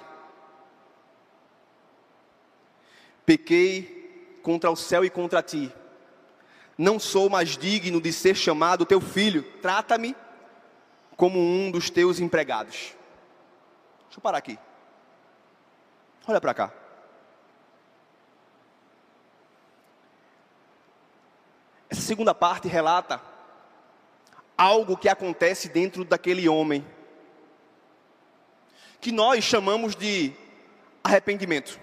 pequei 3.26 4.38
contra 4.44 4.70
o 4.70 4.76
céu 4.76 5.06
e 5.06 5.10
contra 5.10 5.42
ti, 5.42 5.74
não 6.78 7.00
sou 7.00 7.30
mais 7.30 7.58
digno 7.58 8.02
de 8.02 8.12
ser 8.12 8.36
chamado 8.36 8.86
teu 8.86 9.00
filho, 9.00 9.44
trata-me 9.62 10.14
como 11.16 11.40
um 11.40 11.72
dos 11.72 11.90
teus 11.90 12.20
empregados. 12.20 12.94
Deixa 14.08 14.18
eu 14.18 14.22
parar 14.22 14.40
aqui. 14.40 14.60
Olha 16.28 16.42
para 16.42 16.54
cá. 16.54 16.89
Essa 21.90 22.02
segunda 22.02 22.36
parte 22.36 22.68
relata 22.68 23.20
algo 24.56 24.98
que 24.98 25.10
acontece 25.10 25.70
dentro 25.70 26.04
daquele 26.04 26.48
homem, 26.48 26.86
que 29.02 29.12
nós 29.12 29.44
chamamos 29.44 29.96
de 29.96 30.34
arrependimento. 31.04 31.80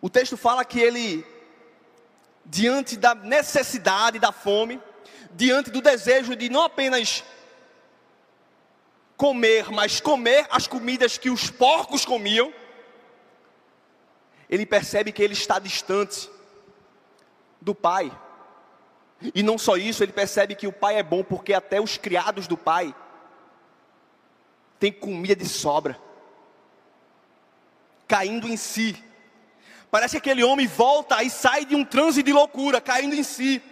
O 0.00 0.08
texto 0.08 0.36
fala 0.36 0.64
que 0.64 0.78
ele, 0.78 1.26
diante 2.44 2.96
da 2.96 3.14
necessidade, 3.14 4.18
da 4.18 4.30
fome, 4.30 4.80
diante 5.32 5.70
do 5.70 5.82
desejo 5.82 6.36
de 6.36 6.48
não 6.48 6.62
apenas 6.62 7.24
comer, 9.16 9.70
mas 9.70 10.00
comer 10.00 10.46
as 10.50 10.66
comidas 10.66 11.18
que 11.18 11.30
os 11.30 11.50
porcos 11.50 12.04
comiam, 12.04 12.52
ele 14.48 14.64
percebe 14.64 15.10
que 15.10 15.22
ele 15.22 15.32
está 15.32 15.58
distante 15.58 16.30
do 17.64 17.74
pai. 17.74 18.12
E 19.34 19.42
não 19.42 19.56
só 19.56 19.76
isso, 19.76 20.02
ele 20.02 20.12
percebe 20.12 20.54
que 20.54 20.66
o 20.66 20.72
pai 20.72 20.96
é 20.96 21.02
bom 21.02 21.24
porque 21.24 21.54
até 21.54 21.80
os 21.80 21.96
criados 21.96 22.46
do 22.46 22.56
pai 22.56 22.94
tem 24.78 24.92
comida 24.92 25.42
de 25.42 25.48
sobra, 25.48 25.98
caindo 28.06 28.46
em 28.46 28.56
si. 28.56 29.02
Parece 29.90 30.12
que 30.12 30.18
aquele 30.18 30.44
homem 30.44 30.66
volta 30.66 31.22
e 31.22 31.30
sai 31.30 31.64
de 31.64 31.74
um 31.74 31.84
transe 31.84 32.22
de 32.22 32.32
loucura, 32.32 32.80
caindo 32.80 33.14
em 33.14 33.22
si. 33.22 33.62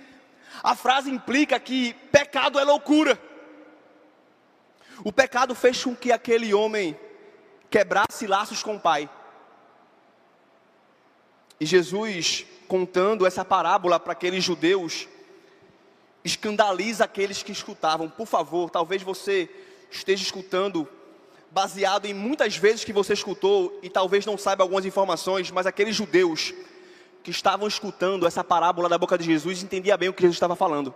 A 0.63 0.75
frase 0.75 1.11
implica 1.11 1.61
que 1.61 1.93
pecado 2.11 2.59
é 2.59 2.65
loucura. 2.65 3.21
O 5.05 5.13
pecado 5.13 5.55
fez 5.55 5.83
com 5.83 5.95
que 5.95 6.13
aquele 6.13 6.55
homem 6.55 6.99
quebrasse 7.69 8.27
laços 8.27 8.63
com 8.63 8.77
o 8.77 8.81
pai. 8.81 9.11
E 11.59 11.67
Jesus, 11.67 12.47
contando 12.73 13.27
essa 13.27 13.45
parábola 13.45 14.01
para 14.01 14.15
aqueles 14.15 14.43
judeus, 14.43 15.07
escandaliza 16.25 17.05
aqueles 17.05 17.43
que 17.43 17.53
escutavam. 17.53 18.09
Por 18.09 18.27
favor, 18.27 18.71
talvez 18.71 19.03
você 19.03 19.47
esteja 19.91 20.23
escutando 20.23 20.89
baseado 21.51 22.07
em 22.07 22.15
muitas 22.15 22.57
vezes 22.57 22.83
que 22.83 22.91
você 22.91 23.13
escutou 23.13 23.79
e 23.83 23.91
talvez 23.91 24.25
não 24.25 24.39
saiba 24.39 24.65
algumas 24.65 24.87
informações, 24.87 25.51
mas 25.51 25.67
aqueles 25.67 25.95
judeus 25.95 26.55
que 27.23 27.31
estavam 27.31 27.69
escutando 27.69 28.27
essa 28.27 28.43
parábola 28.43 28.89
da 28.89 28.97
boca 28.97 29.19
de 29.19 29.25
Jesus 29.25 29.63
entendiam 29.63 29.99
bem 29.99 30.09
o 30.09 30.15
que 30.15 30.23
Jesus 30.23 30.37
estava 30.37 30.57
falando. 30.57 30.95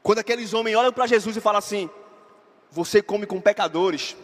Quando 0.00 0.20
aqueles 0.20 0.54
homens 0.54 0.76
olham 0.76 0.92
para 0.92 1.08
Jesus 1.08 1.36
e 1.36 1.40
falam 1.40 1.58
assim: 1.58 1.90
Você 2.70 3.02
come 3.02 3.26
com 3.26 3.40
pecadores. 3.40 4.16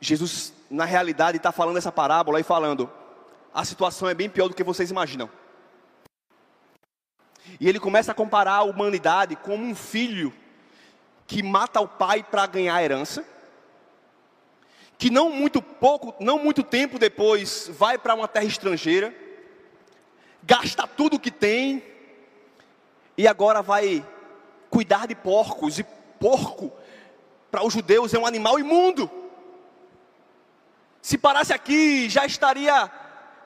Jesus, 0.00 0.52
na 0.68 0.84
realidade, 0.84 1.36
está 1.36 1.52
falando 1.52 1.76
essa 1.76 1.92
parábola 1.92 2.40
e 2.40 2.42
falando: 2.42 2.90
A 3.54 3.64
situação 3.64 4.08
é 4.08 4.14
bem 4.14 4.28
pior 4.28 4.48
do 4.48 4.54
que 4.54 4.64
vocês 4.64 4.90
imaginam. 4.90 5.30
E 7.60 7.68
ele 7.68 7.78
começa 7.78 8.10
a 8.10 8.14
comparar 8.14 8.54
a 8.54 8.62
humanidade 8.64 9.36
como 9.36 9.64
um 9.64 9.76
filho 9.76 10.34
que 11.24 11.40
mata 11.40 11.80
o 11.80 11.86
pai 11.86 12.24
para 12.24 12.46
ganhar 12.46 12.74
a 12.74 12.82
herança, 12.82 13.24
que 14.98 15.08
não 15.08 15.30
muito 15.30 15.62
pouco, 15.62 16.14
não 16.18 16.36
muito 16.38 16.64
tempo 16.64 16.98
depois 16.98 17.70
vai 17.72 17.96
para 17.96 18.14
uma 18.14 18.26
terra 18.26 18.46
estrangeira, 18.46 19.14
gasta 20.42 20.86
tudo 20.86 21.20
que 21.20 21.30
tem 21.30 21.82
e 23.16 23.28
agora 23.28 23.62
vai 23.62 24.04
cuidar 24.68 25.06
de 25.06 25.14
porcos 25.14 25.78
e 25.78 25.84
porco 26.18 26.72
para 27.52 27.64
os 27.64 27.72
judeus 27.72 28.12
é 28.12 28.18
um 28.18 28.26
animal 28.26 28.58
imundo. 28.58 29.08
Se 31.00 31.16
parasse 31.16 31.52
aqui, 31.52 32.08
já 32.08 32.26
estaria 32.26 32.90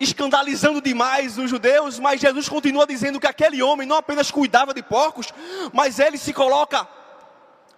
escandalizando 0.01 0.81
demais 0.81 1.39
os 1.39 1.51
judeus, 1.51 1.99
mas 1.99 2.21
Jesus 2.21 2.49
continua 2.49 2.87
dizendo 2.87 3.19
que 3.21 3.27
aquele 3.27 3.63
homem 3.63 3.87
não 3.87 3.97
apenas 3.97 4.31
cuidava 4.31 4.73
de 4.73 4.83
porcos, 4.83 5.33
mas 5.73 5.99
ele 5.99 6.19
se 6.19 6.33
coloca 6.33 6.87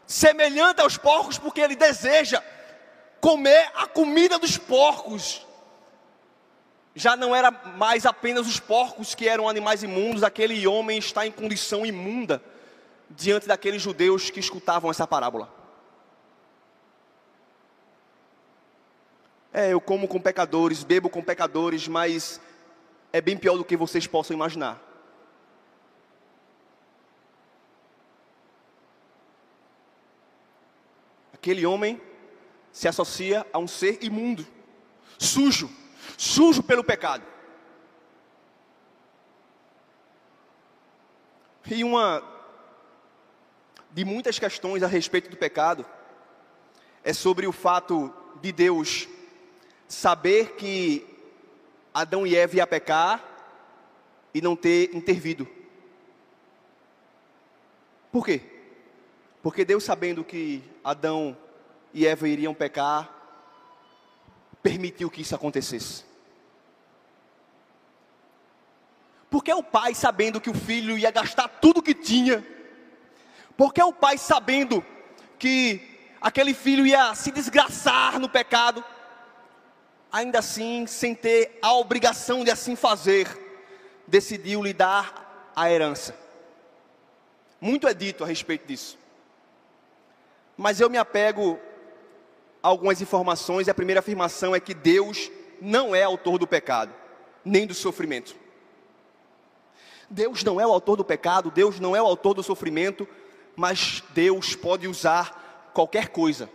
semelhante 0.07 0.81
aos 0.81 0.97
porcos, 0.97 1.39
porque 1.39 1.61
ele 1.61 1.77
deseja 1.77 2.43
comer 3.21 3.71
a 3.75 3.87
comida 3.87 4.39
dos 4.39 4.57
porcos. 4.57 5.47
Já 6.95 7.17
não 7.17 7.35
era 7.35 7.51
mais 7.51 8.05
apenas 8.05 8.47
os 8.47 8.59
porcos 8.59 9.15
que 9.15 9.29
eram 9.29 9.49
animais 9.49 9.83
imundos, 9.83 10.23
aquele 10.23 10.67
homem 10.67 10.99
está 10.99 11.27
em 11.27 11.31
condição 11.31 11.87
imunda 11.87 12.43
diante 13.09 13.47
daqueles 13.47 13.81
judeus 13.81 14.31
que 14.31 14.41
escutavam 14.41 14.91
essa 14.91 15.07
parábola. 15.07 15.60
É, 19.53 19.73
eu 19.73 19.81
como 19.81 20.07
com 20.07 20.21
pecadores, 20.21 20.85
bebo 20.85 21.11
com 21.11 21.23
pecadores, 21.23 21.89
mas 21.89 22.41
é 23.13 23.21
bem 23.21 23.37
pior 23.37 23.57
do 23.57 23.65
que 23.65 23.77
vocês 23.77 24.07
possam 24.07 24.35
imaginar. 24.35 24.81
Aquele 31.33 31.67
homem 31.67 32.01
se 32.71 32.87
associa 32.87 33.45
a 33.53 33.59
um 33.59 33.67
ser 33.67 33.99
imundo, 34.05 34.47
sujo, 35.19 35.69
sujo 36.17 36.63
pelo 36.63 36.85
pecado. 36.85 37.27
E 41.69 41.83
uma 41.83 42.23
de 43.91 44.05
muitas 44.05 44.39
questões 44.39 44.83
a 44.83 44.87
respeito 44.87 45.29
do 45.29 45.37
pecado 45.37 45.85
é 47.03 47.13
sobre 47.13 47.47
o 47.47 47.53
fato 47.53 48.13
de 48.41 48.53
Deus 48.53 49.09
saber 49.91 50.53
que 50.53 51.05
Adão 51.93 52.25
e 52.25 52.37
Eva 52.37 52.57
iam 52.57 52.67
pecar 52.67 53.23
e 54.33 54.41
não 54.41 54.55
ter 54.55 54.95
intervido. 54.95 55.47
Por 58.13 58.25
quê? 58.25 58.41
Porque 59.43 59.65
Deus, 59.65 59.83
sabendo 59.83 60.23
que 60.23 60.63
Adão 60.85 61.37
e 61.93 62.07
Eva 62.07 62.29
iriam 62.29 62.55
pecar, 62.55 63.13
permitiu 64.63 65.11
que 65.11 65.23
isso 65.23 65.35
acontecesse. 65.35 66.05
Porque 69.29 69.53
o 69.53 69.63
pai, 69.63 69.95
sabendo 69.95 70.41
que 70.41 70.51
o 70.51 70.55
filho 70.55 70.97
ia 70.97 71.11
gastar 71.11 71.49
tudo 71.49 71.83
que 71.83 71.95
tinha, 71.95 72.47
porque 73.57 73.83
o 73.83 73.93
pai, 73.93 74.19
sabendo 74.19 74.85
que 75.39 75.81
aquele 76.21 76.55
filho 76.55 76.87
ia 76.87 77.15
se 77.15 77.33
desgraçar 77.33 78.21
no 78.21 78.29
pecado, 78.29 78.85
ainda 80.13 80.39
assim, 80.39 80.87
sem 80.87 81.15
ter 81.15 81.59
a 81.63 81.75
obrigação 81.75 82.45
de 82.45 82.51
assim 82.51 82.77
fazer, 82.77 83.29
decidiu 84.07 84.63
lhe 84.63 84.73
dar 84.73 85.53
a 85.55 85.71
herança. 85.71 86.15
Muito 87.61 87.87
é 87.87 87.95
dito 87.95 88.25
a 88.25 88.27
respeito 88.27 88.67
disso 88.67 89.01
mas 90.61 90.79
eu 90.79 90.91
me 90.91 90.99
apego 90.99 91.59
a 92.63 92.69
algumas 92.69 93.01
informações, 93.01 93.67
e 93.67 93.71
a 93.71 93.75
primeira 93.75 94.01
afirmação 94.01 94.55
é 94.55 94.61
que 94.61 94.75
Deus 94.75 95.31
não 95.59 95.95
é 95.95 96.03
autor 96.03 96.39
do 96.39 96.47
pecado, 96.47 96.93
nem 97.43 97.67
do 97.67 97.73
sofrimento. 97.73 98.37
Deus 100.11 100.45
não 100.45 100.61
é 100.61 100.67
o 100.67 100.71
autor 100.71 100.97
do 100.97 101.05
pecado, 101.05 101.51
Deus 101.51 101.81
não 101.81 101.97
é 101.97 102.03
o 102.03 102.05
autor 102.05 102.35
do 102.35 102.43
sofrimento, 102.43 103.09
mas 103.57 104.05
Deus 104.11 104.55
pode 104.55 104.87
usar 104.87 105.71
qualquer 105.73 106.09
coisa 106.09 106.51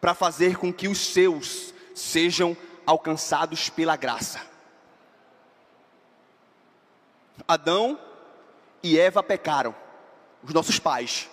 para 0.00 0.14
fazer 0.14 0.56
com 0.56 0.72
que 0.72 0.86
os 0.86 1.12
seus 1.12 1.74
sejam 1.96 2.54
alcançados 2.84 3.70
pela 3.70 3.96
graça. 3.96 4.40
Adão 7.48 7.98
e 8.82 8.98
Eva 8.98 9.22
pecaram, 9.22 9.74
os 10.42 10.52
nossos 10.52 10.78
pais. 10.78 11.28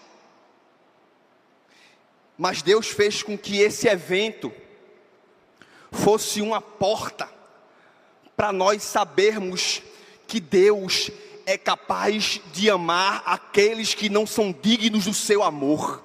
Mas 2.38 2.62
Deus 2.62 2.88
fez 2.88 3.22
com 3.22 3.38
que 3.38 3.60
esse 3.60 3.88
evento 3.88 4.52
fosse 5.92 6.42
uma 6.42 6.62
porta 6.62 7.30
para 8.36 8.52
nós 8.54 8.82
sabermos 8.84 9.84
que 10.26 10.40
Deus 10.40 11.12
é 11.46 11.58
capaz 11.58 12.40
de 12.54 12.70
amar 12.70 13.22
aqueles 13.26 13.94
que 13.94 14.08
não 14.08 14.26
são 14.26 14.52
dignos 14.52 15.06
do 15.06 15.14
seu 15.14 15.44
amor. 15.44 16.02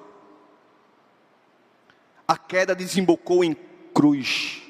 A 2.27 2.37
queda 2.37 2.75
desembocou 2.75 3.43
em 3.45 3.57
cruz. 3.99 4.63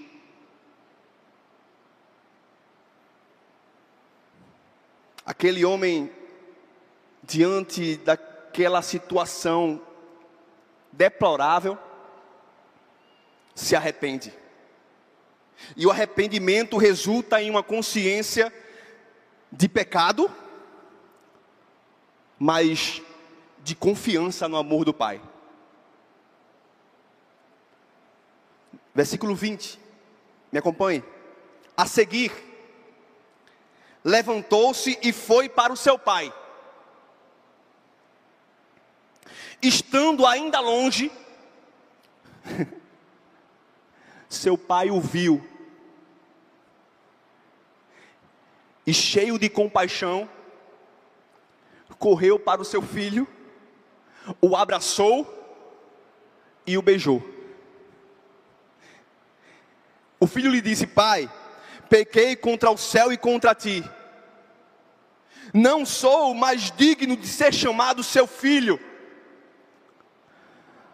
Aquele 5.22 5.66
homem, 5.66 6.10
diante 7.22 7.98
daquela 7.98 8.80
situação 8.80 9.82
deplorável, 10.90 11.76
se 13.54 13.76
arrepende. 13.76 14.32
E 15.76 15.86
o 15.86 15.90
arrependimento 15.90 16.78
resulta 16.78 17.42
em 17.42 17.50
uma 17.50 17.62
consciência 17.62 18.50
de 19.52 19.68
pecado, 19.68 20.30
mas 22.38 23.02
de 23.62 23.76
confiança 23.76 24.48
no 24.48 24.56
amor 24.56 24.86
do 24.86 24.94
Pai. 24.94 25.20
Versículo 28.98 29.32
20, 29.32 29.78
me 30.50 30.58
acompanhe. 30.58 31.04
A 31.76 31.86
seguir, 31.86 32.32
levantou-se 34.02 34.98
e 35.00 35.12
foi 35.12 35.48
para 35.48 35.72
o 35.72 35.76
seu 35.76 35.96
pai. 35.96 36.34
Estando 39.62 40.26
ainda 40.26 40.58
longe, 40.58 41.12
seu 44.28 44.58
pai 44.58 44.90
o 44.90 45.00
viu. 45.00 45.48
E 48.84 48.92
cheio 48.92 49.38
de 49.38 49.48
compaixão, 49.48 50.28
correu 52.00 52.36
para 52.36 52.60
o 52.60 52.64
seu 52.64 52.82
filho, 52.82 53.28
o 54.40 54.56
abraçou 54.56 55.24
e 56.66 56.76
o 56.76 56.82
beijou. 56.82 57.37
O 60.20 60.26
filho 60.26 60.50
lhe 60.50 60.60
disse: 60.60 60.86
Pai, 60.86 61.30
pequei 61.88 62.34
contra 62.36 62.70
o 62.70 62.76
céu 62.76 63.12
e 63.12 63.16
contra 63.16 63.54
ti. 63.54 63.84
Não 65.52 65.86
sou 65.86 66.34
mais 66.34 66.70
digno 66.72 67.16
de 67.16 67.26
ser 67.26 67.54
chamado 67.54 68.02
seu 68.02 68.26
filho. 68.26 68.78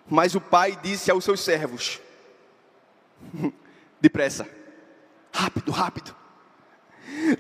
Mas 0.07 0.35
o 0.35 0.41
pai 0.41 0.79
disse 0.83 1.11
aos 1.11 1.25
seus 1.25 1.41
servos: 1.41 2.01
Depressa, 4.01 4.49
rápido, 5.33 5.73
rápido. 5.73 6.15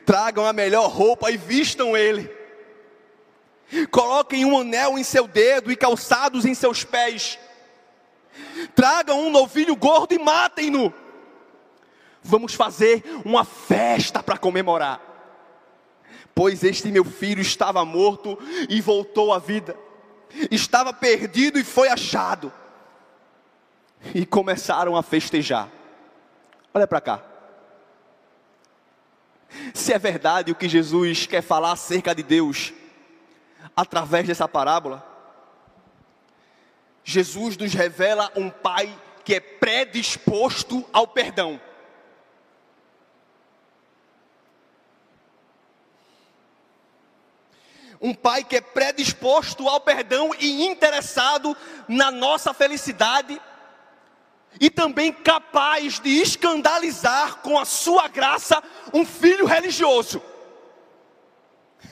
Tragam 0.04 0.46
a 0.46 0.52
melhor 0.52 0.88
roupa 0.88 1.30
e 1.30 1.36
vistam 1.36 1.96
ele. 1.96 2.30
Coloquem 3.90 4.44
um 4.44 4.58
anel 4.58 4.98
em 4.98 5.04
seu 5.04 5.26
dedo 5.26 5.72
e 5.72 5.76
calçados 5.76 6.44
em 6.44 6.54
seus 6.54 6.84
pés. 6.84 7.38
Tragam 8.74 9.26
um 9.26 9.30
novilho 9.30 9.74
gordo 9.76 10.12
e 10.12 10.18
matem-no. 10.18 10.92
Vamos 12.24 12.54
fazer 12.54 13.04
uma 13.22 13.44
festa 13.44 14.22
para 14.22 14.38
comemorar. 14.38 14.98
Pois 16.34 16.64
este 16.64 16.90
meu 16.90 17.04
filho 17.04 17.42
estava 17.42 17.84
morto 17.84 18.38
e 18.68 18.80
voltou 18.80 19.32
à 19.32 19.38
vida. 19.38 19.76
Estava 20.50 20.90
perdido 20.92 21.58
e 21.58 21.64
foi 21.64 21.88
achado. 21.88 22.50
E 24.14 24.24
começaram 24.24 24.96
a 24.96 25.02
festejar. 25.02 25.68
Olha 26.72 26.86
para 26.86 27.00
cá. 27.02 27.22
Se 29.74 29.92
é 29.92 29.98
verdade 29.98 30.50
o 30.50 30.54
que 30.54 30.68
Jesus 30.68 31.26
quer 31.26 31.42
falar 31.42 31.72
acerca 31.72 32.14
de 32.14 32.22
Deus, 32.22 32.72
através 33.76 34.26
dessa 34.26 34.48
parábola, 34.48 35.06
Jesus 37.04 37.56
nos 37.58 37.74
revela 37.74 38.32
um 38.34 38.48
Pai 38.48 38.98
que 39.24 39.34
é 39.34 39.40
predisposto 39.40 40.84
ao 40.90 41.06
perdão. 41.06 41.60
Um 48.04 48.12
pai 48.12 48.44
que 48.44 48.56
é 48.56 48.60
predisposto 48.60 49.66
ao 49.66 49.80
perdão 49.80 50.30
e 50.38 50.66
interessado 50.66 51.56
na 51.88 52.10
nossa 52.10 52.52
felicidade 52.52 53.40
e 54.60 54.68
também 54.68 55.10
capaz 55.10 56.00
de 56.00 56.10
escandalizar 56.10 57.36
com 57.36 57.58
a 57.58 57.64
sua 57.64 58.06
graça 58.08 58.62
um 58.92 59.06
filho 59.06 59.46
religioso. 59.46 60.22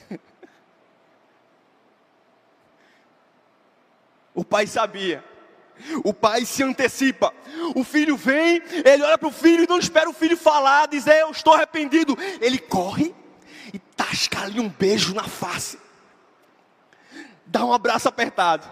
O 4.35 4.43
pai 4.43 4.65
sabia. 4.65 5.23
O 6.03 6.11
pai 6.11 6.43
se 6.43 6.63
antecipa. 6.63 7.31
O 7.75 7.83
filho 7.83 8.17
vem, 8.17 8.63
ele 8.83 9.03
olha 9.03 9.15
para 9.15 9.27
o 9.27 9.31
filho 9.31 9.63
e 9.63 9.69
não 9.69 9.77
espera 9.77 10.09
o 10.09 10.13
filho 10.13 10.35
falar, 10.35 10.87
dizer 10.87 11.21
eu 11.21 11.29
estou 11.29 11.53
arrependido. 11.53 12.17
Ele 12.41 12.57
corre 12.57 13.13
e 13.71 13.77
tasca 13.77 14.41
ali 14.41 14.59
um 14.59 14.69
beijo 14.69 15.13
na 15.13 15.23
face. 15.23 15.77
Dá 17.53 17.63
um 17.63 17.71
abraço 17.71 18.09
apertado. 18.09 18.67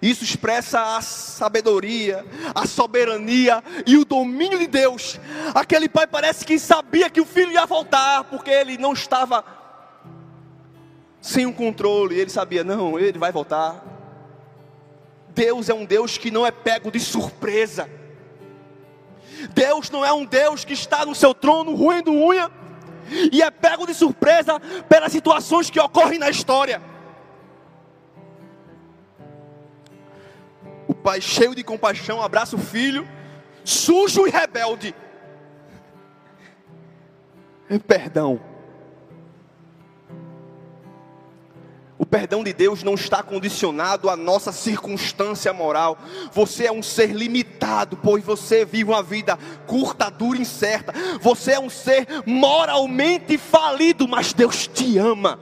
Isso 0.00 0.24
expressa 0.24 0.96
a 0.96 1.02
sabedoria, 1.02 2.24
a 2.54 2.66
soberania 2.66 3.62
e 3.86 3.98
o 3.98 4.04
domínio 4.06 4.58
de 4.58 4.66
Deus. 4.66 5.20
Aquele 5.54 5.86
pai 5.86 6.06
parece 6.06 6.42
que 6.42 6.58
sabia 6.58 7.10
que 7.10 7.20
o 7.20 7.26
filho 7.26 7.52
ia 7.52 7.66
voltar, 7.66 8.24
porque 8.24 8.50
ele 8.50 8.78
não 8.78 8.94
estava 8.94 9.44
sem 11.20 11.44
um 11.44 11.52
controle. 11.52 12.18
Ele 12.18 12.30
sabia, 12.30 12.64
não, 12.64 12.98
ele 12.98 13.18
vai 13.18 13.30
voltar. 13.30 13.84
Deus 15.34 15.68
é 15.68 15.74
um 15.74 15.84
Deus 15.84 16.16
que 16.16 16.30
não 16.30 16.46
é 16.46 16.50
pego 16.50 16.90
de 16.90 16.98
surpresa. 16.98 17.90
Deus 19.52 19.90
não 19.90 20.02
é 20.02 20.14
um 20.14 20.24
Deus 20.24 20.64
que 20.64 20.72
está 20.72 21.04
no 21.04 21.14
seu 21.14 21.34
trono 21.34 21.74
ruindo 21.74 22.10
unha 22.10 22.63
e 23.32 23.42
é 23.42 23.50
pego 23.50 23.86
de 23.86 23.94
surpresa 23.94 24.60
pelas 24.88 25.12
situações 25.12 25.70
que 25.70 25.80
ocorrem 25.80 26.18
na 26.18 26.30
história. 26.30 26.80
O 30.86 30.94
pai, 30.94 31.20
cheio 31.20 31.54
de 31.54 31.64
compaixão, 31.64 32.22
abraça 32.22 32.56
o 32.56 32.58
filho, 32.58 33.08
sujo 33.64 34.26
e 34.26 34.30
rebelde. 34.30 34.94
É 37.68 37.78
perdão. 37.78 38.53
O 42.04 42.06
perdão 42.06 42.44
de 42.44 42.52
Deus 42.52 42.82
não 42.82 42.92
está 42.92 43.22
condicionado 43.22 44.10
à 44.10 44.16
nossa 44.16 44.52
circunstância 44.52 45.54
moral. 45.54 45.96
Você 46.32 46.66
é 46.66 46.70
um 46.70 46.82
ser 46.82 47.12
limitado, 47.12 47.96
pois 47.96 48.22
você 48.22 48.62
vive 48.62 48.90
uma 48.90 49.02
vida 49.02 49.38
curta, 49.66 50.10
dura, 50.10 50.38
incerta. 50.38 50.92
Você 51.22 51.52
é 51.52 51.58
um 51.58 51.70
ser 51.70 52.06
moralmente 52.26 53.38
falido, 53.38 54.06
mas 54.06 54.34
Deus 54.34 54.66
te 54.66 54.98
ama. 54.98 55.40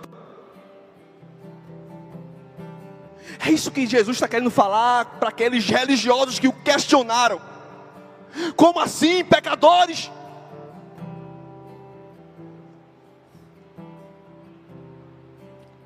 É 3.44 3.50
isso 3.50 3.72
que 3.72 3.84
Jesus 3.84 4.18
está 4.18 4.28
querendo 4.28 4.48
falar 4.48 5.18
para 5.18 5.30
aqueles 5.30 5.68
religiosos 5.68 6.38
que 6.38 6.46
o 6.46 6.52
questionaram. 6.52 7.40
Como 8.54 8.78
assim, 8.78 9.24
pecadores? 9.24 10.12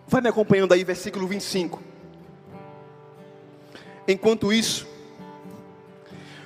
Vai 0.09 0.21
me 0.21 0.29
acompanhando 0.29 0.73
aí, 0.73 0.85
versículo 0.85 1.27
25. 1.27 1.83
Enquanto 4.07 4.53
isso, 4.53 4.87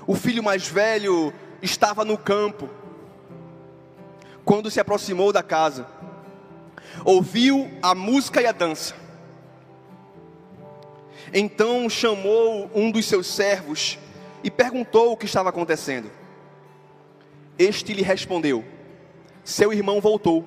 o 0.07 0.15
filho 0.15 0.43
mais 0.43 0.67
velho 0.67 1.33
estava 1.61 2.05
no 2.05 2.17
campo, 2.17 2.71
quando 4.45 4.71
se 4.71 4.81
aproximou 4.81 5.31
da 5.31 5.43
casa, 5.43 5.87
ouviu 7.05 7.71
a 7.83 7.95
música 7.95 8.41
e 8.41 8.47
a 8.47 8.53
dança. 8.53 8.95
Então 11.33 11.89
chamou 11.89 12.71
um 12.75 12.91
dos 12.91 13.05
seus 13.05 13.27
servos 13.27 13.99
e 14.43 14.51
perguntou 14.51 15.13
o 15.13 15.17
que 15.17 15.27
estava 15.27 15.51
acontecendo. 15.51 16.11
Este 17.59 17.93
lhe 17.93 18.03
respondeu: 18.03 18.65
Seu 19.45 19.71
irmão 19.71 20.01
voltou. 20.01 20.47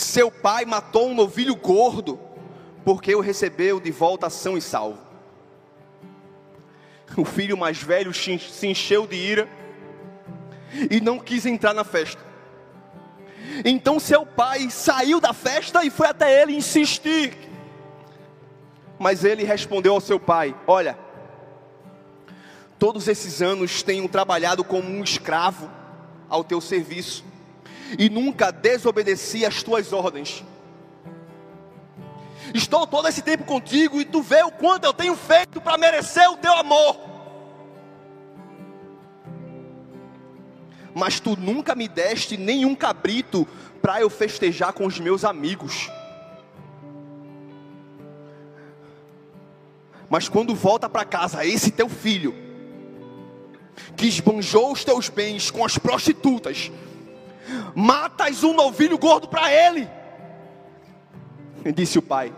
Seu 0.00 0.30
pai 0.30 0.64
matou 0.64 1.08
um 1.08 1.14
novilho 1.14 1.54
gordo, 1.54 2.18
porque 2.84 3.14
o 3.14 3.20
recebeu 3.20 3.78
de 3.78 3.90
volta 3.90 4.30
são 4.30 4.56
e 4.56 4.60
salvo. 4.60 4.98
O 7.16 7.24
filho 7.24 7.56
mais 7.56 7.82
velho 7.82 8.12
se 8.14 8.66
encheu 8.66 9.06
de 9.06 9.16
ira 9.16 9.48
e 10.90 11.00
não 11.00 11.18
quis 11.18 11.44
entrar 11.44 11.74
na 11.74 11.84
festa. 11.84 12.22
Então 13.64 13.98
seu 13.98 14.24
pai 14.24 14.70
saiu 14.70 15.20
da 15.20 15.32
festa 15.32 15.84
e 15.84 15.90
foi 15.90 16.06
até 16.06 16.42
ele 16.42 16.52
insistir 16.52 17.50
mas 19.00 19.24
ele 19.24 19.44
respondeu 19.44 19.94
ao 19.94 20.00
seu 20.00 20.20
pai: 20.20 20.54
Olha, 20.66 20.96
todos 22.78 23.08
esses 23.08 23.40
anos 23.40 23.82
tenho 23.82 24.06
trabalhado 24.06 24.62
como 24.62 24.90
um 24.90 25.02
escravo 25.02 25.70
ao 26.28 26.44
teu 26.44 26.60
serviço 26.60 27.24
e 27.98 28.08
nunca 28.08 28.50
desobedeci 28.50 29.44
às 29.44 29.62
tuas 29.62 29.92
ordens. 29.92 30.44
Estou 32.54 32.86
todo 32.86 33.06
esse 33.08 33.22
tempo 33.22 33.44
contigo 33.44 34.00
e 34.00 34.04
tu 34.04 34.22
vê 34.22 34.42
o 34.42 34.50
quanto 34.50 34.84
eu 34.84 34.92
tenho 34.92 35.16
feito 35.16 35.60
para 35.60 35.78
merecer 35.78 36.28
o 36.30 36.36
teu 36.36 36.52
amor. 36.52 36.98
Mas 40.94 41.20
tu 41.20 41.36
nunca 41.36 41.74
me 41.74 41.86
deste 41.86 42.36
nenhum 42.36 42.74
cabrito 42.74 43.46
para 43.80 44.00
eu 44.00 44.10
festejar 44.10 44.72
com 44.72 44.86
os 44.86 44.98
meus 44.98 45.24
amigos. 45.24 45.88
Mas 50.08 50.28
quando 50.28 50.56
volta 50.56 50.88
para 50.88 51.04
casa 51.04 51.46
esse 51.46 51.70
teu 51.70 51.88
filho, 51.88 52.34
que 53.96 54.06
esbanjou 54.06 54.72
os 54.72 54.84
teus 54.84 55.08
bens 55.08 55.50
com 55.50 55.64
as 55.64 55.78
prostitutas, 55.78 56.70
matas 57.74 58.42
um 58.42 58.54
novilho 58.54 58.98
gordo 58.98 59.28
para 59.28 59.52
ele. 59.52 59.88
Disse 61.74 61.98
o 61.98 62.02
pai: 62.02 62.32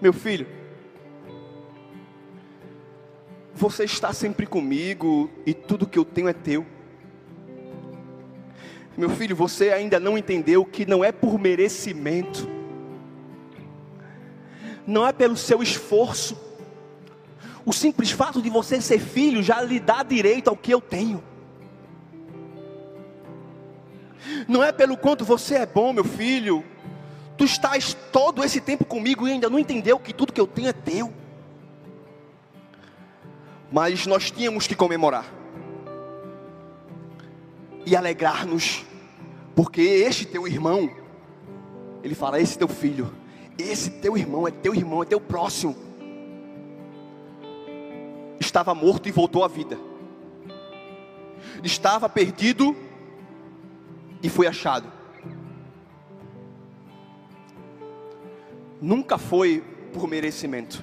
Meu 0.00 0.12
filho, 0.12 0.46
você 3.54 3.84
está 3.84 4.12
sempre 4.12 4.46
comigo 4.46 5.30
e 5.46 5.54
tudo 5.54 5.86
que 5.86 5.98
eu 5.98 6.04
tenho 6.04 6.28
é 6.28 6.32
teu. 6.32 6.66
Meu 8.96 9.10
filho, 9.10 9.34
você 9.34 9.70
ainda 9.70 9.98
não 9.98 10.16
entendeu 10.16 10.64
que 10.64 10.86
não 10.86 11.02
é 11.02 11.10
por 11.10 11.38
merecimento 11.38 12.54
não 14.86 15.06
é 15.06 15.12
pelo 15.12 15.36
seu 15.36 15.62
esforço. 15.62 16.36
O 17.64 17.72
simples 17.72 18.10
fato 18.10 18.42
de 18.42 18.50
você 18.50 18.80
ser 18.80 18.98
filho 18.98 19.42
já 19.42 19.60
lhe 19.62 19.80
dá 19.80 20.02
direito 20.02 20.48
ao 20.48 20.56
que 20.56 20.72
eu 20.72 20.80
tenho. 20.80 21.22
Não 24.48 24.62
é 24.62 24.72
pelo 24.72 24.96
quanto 24.96 25.24
você 25.24 25.56
é 25.56 25.66
bom, 25.66 25.92
meu 25.92 26.04
filho. 26.04 26.64
Tu 27.36 27.44
estás 27.44 27.94
todo 28.12 28.44
esse 28.44 28.60
tempo 28.60 28.84
comigo 28.84 29.26
e 29.26 29.32
ainda 29.32 29.50
não 29.50 29.58
entendeu 29.58 29.98
que 29.98 30.12
tudo 30.12 30.32
que 30.32 30.40
eu 30.40 30.46
tenho 30.46 30.68
é 30.68 30.72
teu. 30.72 31.12
Mas 33.72 34.06
nós 34.06 34.30
tínhamos 34.30 34.66
que 34.66 34.74
comemorar 34.74 35.24
e 37.86 37.94
alegrar-nos, 37.94 38.84
porque 39.54 39.82
este 39.82 40.24
teu 40.24 40.46
irmão, 40.46 40.90
ele 42.02 42.14
fala, 42.14 42.40
esse 42.40 42.56
teu 42.56 42.68
filho, 42.68 43.12
esse 43.58 43.90
teu 43.90 44.16
irmão 44.16 44.48
é 44.48 44.50
teu 44.50 44.74
irmão, 44.74 45.02
é 45.02 45.06
teu 45.06 45.20
próximo. 45.20 45.76
Estava 48.40 48.74
morto 48.74 49.08
e 49.08 49.12
voltou 49.12 49.44
à 49.44 49.48
vida. 49.48 49.78
Estava 51.62 52.08
perdido 52.08 52.76
e 54.24 54.30
foi 54.30 54.46
achado. 54.46 54.90
Nunca 58.80 59.18
foi 59.18 59.62
por 59.92 60.08
merecimento. 60.08 60.82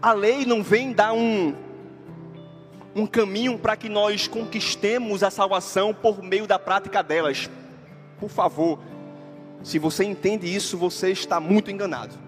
A 0.00 0.14
lei 0.14 0.46
não 0.46 0.62
vem 0.62 0.94
dar 0.94 1.12
um 1.12 1.54
um 2.96 3.06
caminho 3.06 3.56
para 3.56 3.76
que 3.76 3.88
nós 3.88 4.26
conquistemos 4.26 5.22
a 5.22 5.30
salvação 5.30 5.94
por 5.94 6.22
meio 6.24 6.44
da 6.44 6.58
prática 6.58 7.02
delas. 7.02 7.48
Por 8.18 8.28
favor, 8.28 8.80
se 9.62 9.78
você 9.78 10.02
entende 10.02 10.52
isso, 10.52 10.76
você 10.76 11.12
está 11.12 11.38
muito 11.38 11.70
enganado. 11.70 12.18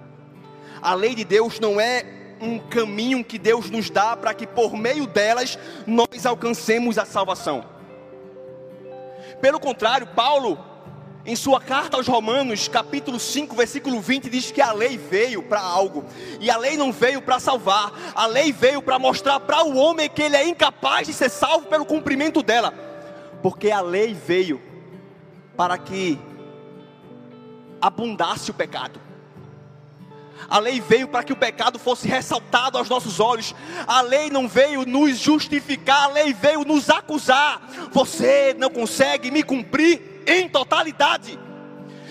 A 0.81 0.95
lei 0.95 1.17
de 1.17 1.25
Deus 1.25 1.59
não 1.59 1.81
é 1.81 2.05
um 2.41 2.61
caminho 2.61 3.25
que 3.25 3.39
Deus 3.39 3.71
nos 3.71 3.91
dá 3.91 4.17
para 4.17 4.35
que 4.35 4.47
por 4.47 4.77
meio 4.77 5.07
delas 5.07 5.59
nós 5.85 6.27
alcancemos 6.27 6.97
a 6.97 7.05
salvação. 7.05 7.72
Pelo 9.43 9.59
contrário, 9.59 10.07
Paulo, 10.07 10.57
em 11.27 11.35
sua 11.35 11.61
carta 11.61 11.97
aos 11.97 12.07
Romanos, 12.07 12.69
capítulo 12.69 13.19
5, 13.19 13.57
versículo 13.57 14.01
20, 14.01 14.31
diz 14.31 14.53
que 14.53 14.61
a 14.61 14.73
lei 14.73 14.97
veio 14.97 15.43
para 15.43 15.61
algo, 15.61 16.05
e 16.39 16.49
a 16.49 16.57
lei 16.57 16.77
não 16.77 16.93
veio 16.93 17.21
para 17.21 17.41
salvar, 17.41 17.93
a 18.15 18.25
lei 18.27 18.53
veio 18.53 18.81
para 18.81 19.01
mostrar 19.01 19.41
para 19.41 19.65
o 19.65 19.77
homem 19.77 20.09
que 20.09 20.23
ele 20.23 20.37
é 20.37 20.47
incapaz 20.47 21.09
de 21.09 21.13
ser 21.13 21.29
salvo 21.29 21.67
pelo 21.67 21.85
cumprimento 21.85 22.41
dela, 22.41 22.73
porque 23.43 23.73
a 23.73 23.81
lei 23.81 24.15
veio 24.15 24.63
para 25.57 25.77
que 25.77 26.21
abundasse 27.81 28.53
o 28.53 28.55
pecado. 28.55 29.01
A 30.49 30.59
lei 30.59 30.81
veio 30.81 31.09
para 31.09 31.23
que 31.23 31.33
o 31.33 31.37
pecado 31.37 31.79
fosse 31.79 32.09
ressaltado 32.09 32.79
aos 32.79 32.89
nossos 32.89 33.21
olhos. 33.21 33.55
A 33.87 34.01
lei 34.01 34.31
não 34.31 34.49
veio 34.49 34.87
nos 34.87 35.19
justificar, 35.19 36.05
a 36.05 36.13
lei 36.13 36.33
veio 36.33 36.65
nos 36.65 36.91
acusar. 36.91 37.63
Você 37.93 38.55
não 38.59 38.71
consegue 38.71 39.31
me 39.31 39.43
cumprir 39.43 40.23
em 40.27 40.49
totalidade. 40.49 41.39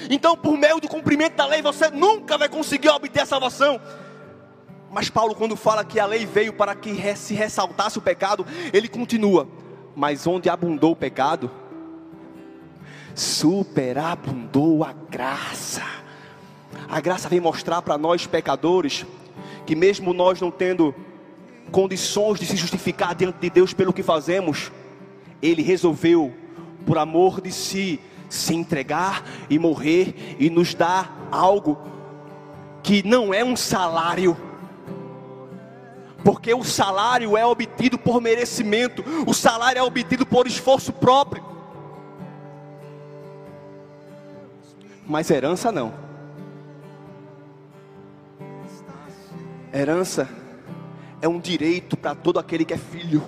Então, 0.10 0.36
por 0.36 0.58
meio 0.58 0.80
do 0.80 0.88
cumprimento 0.88 1.36
da 1.36 1.46
lei, 1.46 1.62
você 1.62 1.90
nunca 1.90 2.38
vai 2.38 2.50
conseguir 2.50 2.90
obter 2.90 3.22
a 3.22 3.26
salvação. 3.26 3.80
Mas 4.92 5.10
Paulo, 5.10 5.36
quando 5.36 5.56
fala 5.56 5.86
que 5.86 6.00
a 6.00 6.06
lei 6.06 6.26
veio 6.26 6.54
para 6.54 6.76
que 6.76 7.16
se 7.16 7.34
ressaltasse 7.34 7.98
o 7.98 8.02
pecado, 8.02 8.46
ele 8.74 8.88
continua: 8.88 9.48
Mas 9.96 10.28
onde 10.28 10.50
abundou 10.50 10.92
o 10.92 10.96
pecado, 10.96 11.50
superabundou 13.16 14.84
a 14.84 14.92
graça. 14.92 16.01
A 16.92 17.00
graça 17.00 17.30
vem 17.30 17.40
mostrar 17.40 17.82
para 17.82 17.98
nós 17.98 18.28
pecadores 18.28 19.06
que 19.66 19.76
mesmo 19.76 20.14
nós 20.14 20.42
não 20.42 20.52
tendo 20.52 20.94
condições 21.72 22.38
de 22.38 22.46
se 22.46 22.58
justificar 22.58 23.16
diante 23.16 23.40
de 23.40 23.50
Deus 23.50 23.74
pelo 23.74 23.94
que 23.94 24.04
fazemos, 24.04 24.72
ele 25.42 25.62
resolveu 25.62 26.34
por 26.86 26.98
amor 26.98 27.40
de 27.40 27.50
si 27.50 28.00
se 28.30 28.54
entregar 28.54 29.24
e 29.50 29.58
morrer 29.58 30.36
e 30.38 30.50
nos 30.50 30.74
dar 30.74 31.30
algo 31.32 31.80
que 32.84 33.08
não 33.08 33.34
é 33.34 33.42
um 33.44 33.56
salário. 33.56 34.36
Porque 36.26 36.54
o 36.54 36.64
salário 36.64 37.38
é 37.38 37.46
obtido 37.46 37.98
por 37.98 38.20
merecimento, 38.20 39.02
o 39.26 39.34
salário 39.34 39.80
é 39.80 39.84
obtido 39.84 40.26
por 40.26 40.46
esforço 40.46 40.92
próprio. 40.92 41.52
mas 45.12 45.30
herança 45.30 45.74
não. 45.74 46.11
Herança 49.74 50.28
é 51.22 51.28
um 51.28 51.40
direito 51.40 51.96
para 51.96 52.14
todo 52.14 52.40
aquele 52.40 52.66
que 52.66 52.74
é 52.74 52.78
filho. 52.78 53.24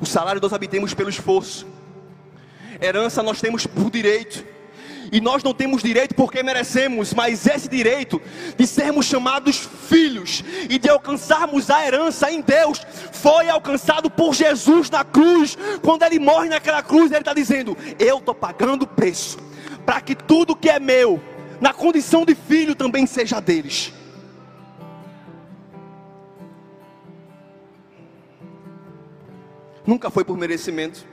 O 0.00 0.06
salário 0.06 0.40
nós 0.40 0.52
obtemos 0.52 0.94
pelo 0.94 1.10
esforço. 1.10 1.66
Herança 2.80 3.22
nós 3.22 3.40
temos 3.40 3.66
por 3.66 3.90
direito. 3.90 4.44
E 5.12 5.20
nós 5.20 5.42
não 5.42 5.52
temos 5.52 5.82
direito 5.82 6.14
porque 6.14 6.42
merecemos, 6.42 7.12
mas 7.12 7.44
esse 7.46 7.68
direito 7.68 8.22
de 8.56 8.66
sermos 8.66 9.06
chamados 9.06 9.68
filhos 9.88 10.44
e 10.70 10.78
de 10.78 10.88
alcançarmos 10.88 11.68
a 11.68 11.84
herança 11.84 12.30
em 12.30 12.40
Deus 12.40 12.80
foi 13.10 13.48
alcançado 13.48 14.08
por 14.08 14.34
Jesus 14.34 14.88
na 14.88 15.04
cruz. 15.04 15.58
Quando 15.82 16.04
ele 16.04 16.20
morre 16.20 16.48
naquela 16.48 16.82
cruz, 16.82 17.10
ele 17.10 17.20
está 17.20 17.34
dizendo: 17.34 17.76
Eu 17.98 18.18
estou 18.18 18.34
pagando 18.34 18.82
o 18.84 18.86
preço 18.86 19.50
para 19.84 20.00
que 20.00 20.14
tudo 20.14 20.54
que 20.54 20.70
é 20.70 20.78
meu, 20.78 21.20
na 21.60 21.74
condição 21.74 22.24
de 22.24 22.34
filho, 22.34 22.74
também 22.74 23.06
seja 23.06 23.40
deles. 23.40 23.92
Nunca 29.86 30.10
foi 30.10 30.24
por 30.24 30.38
merecimento. 30.38 31.04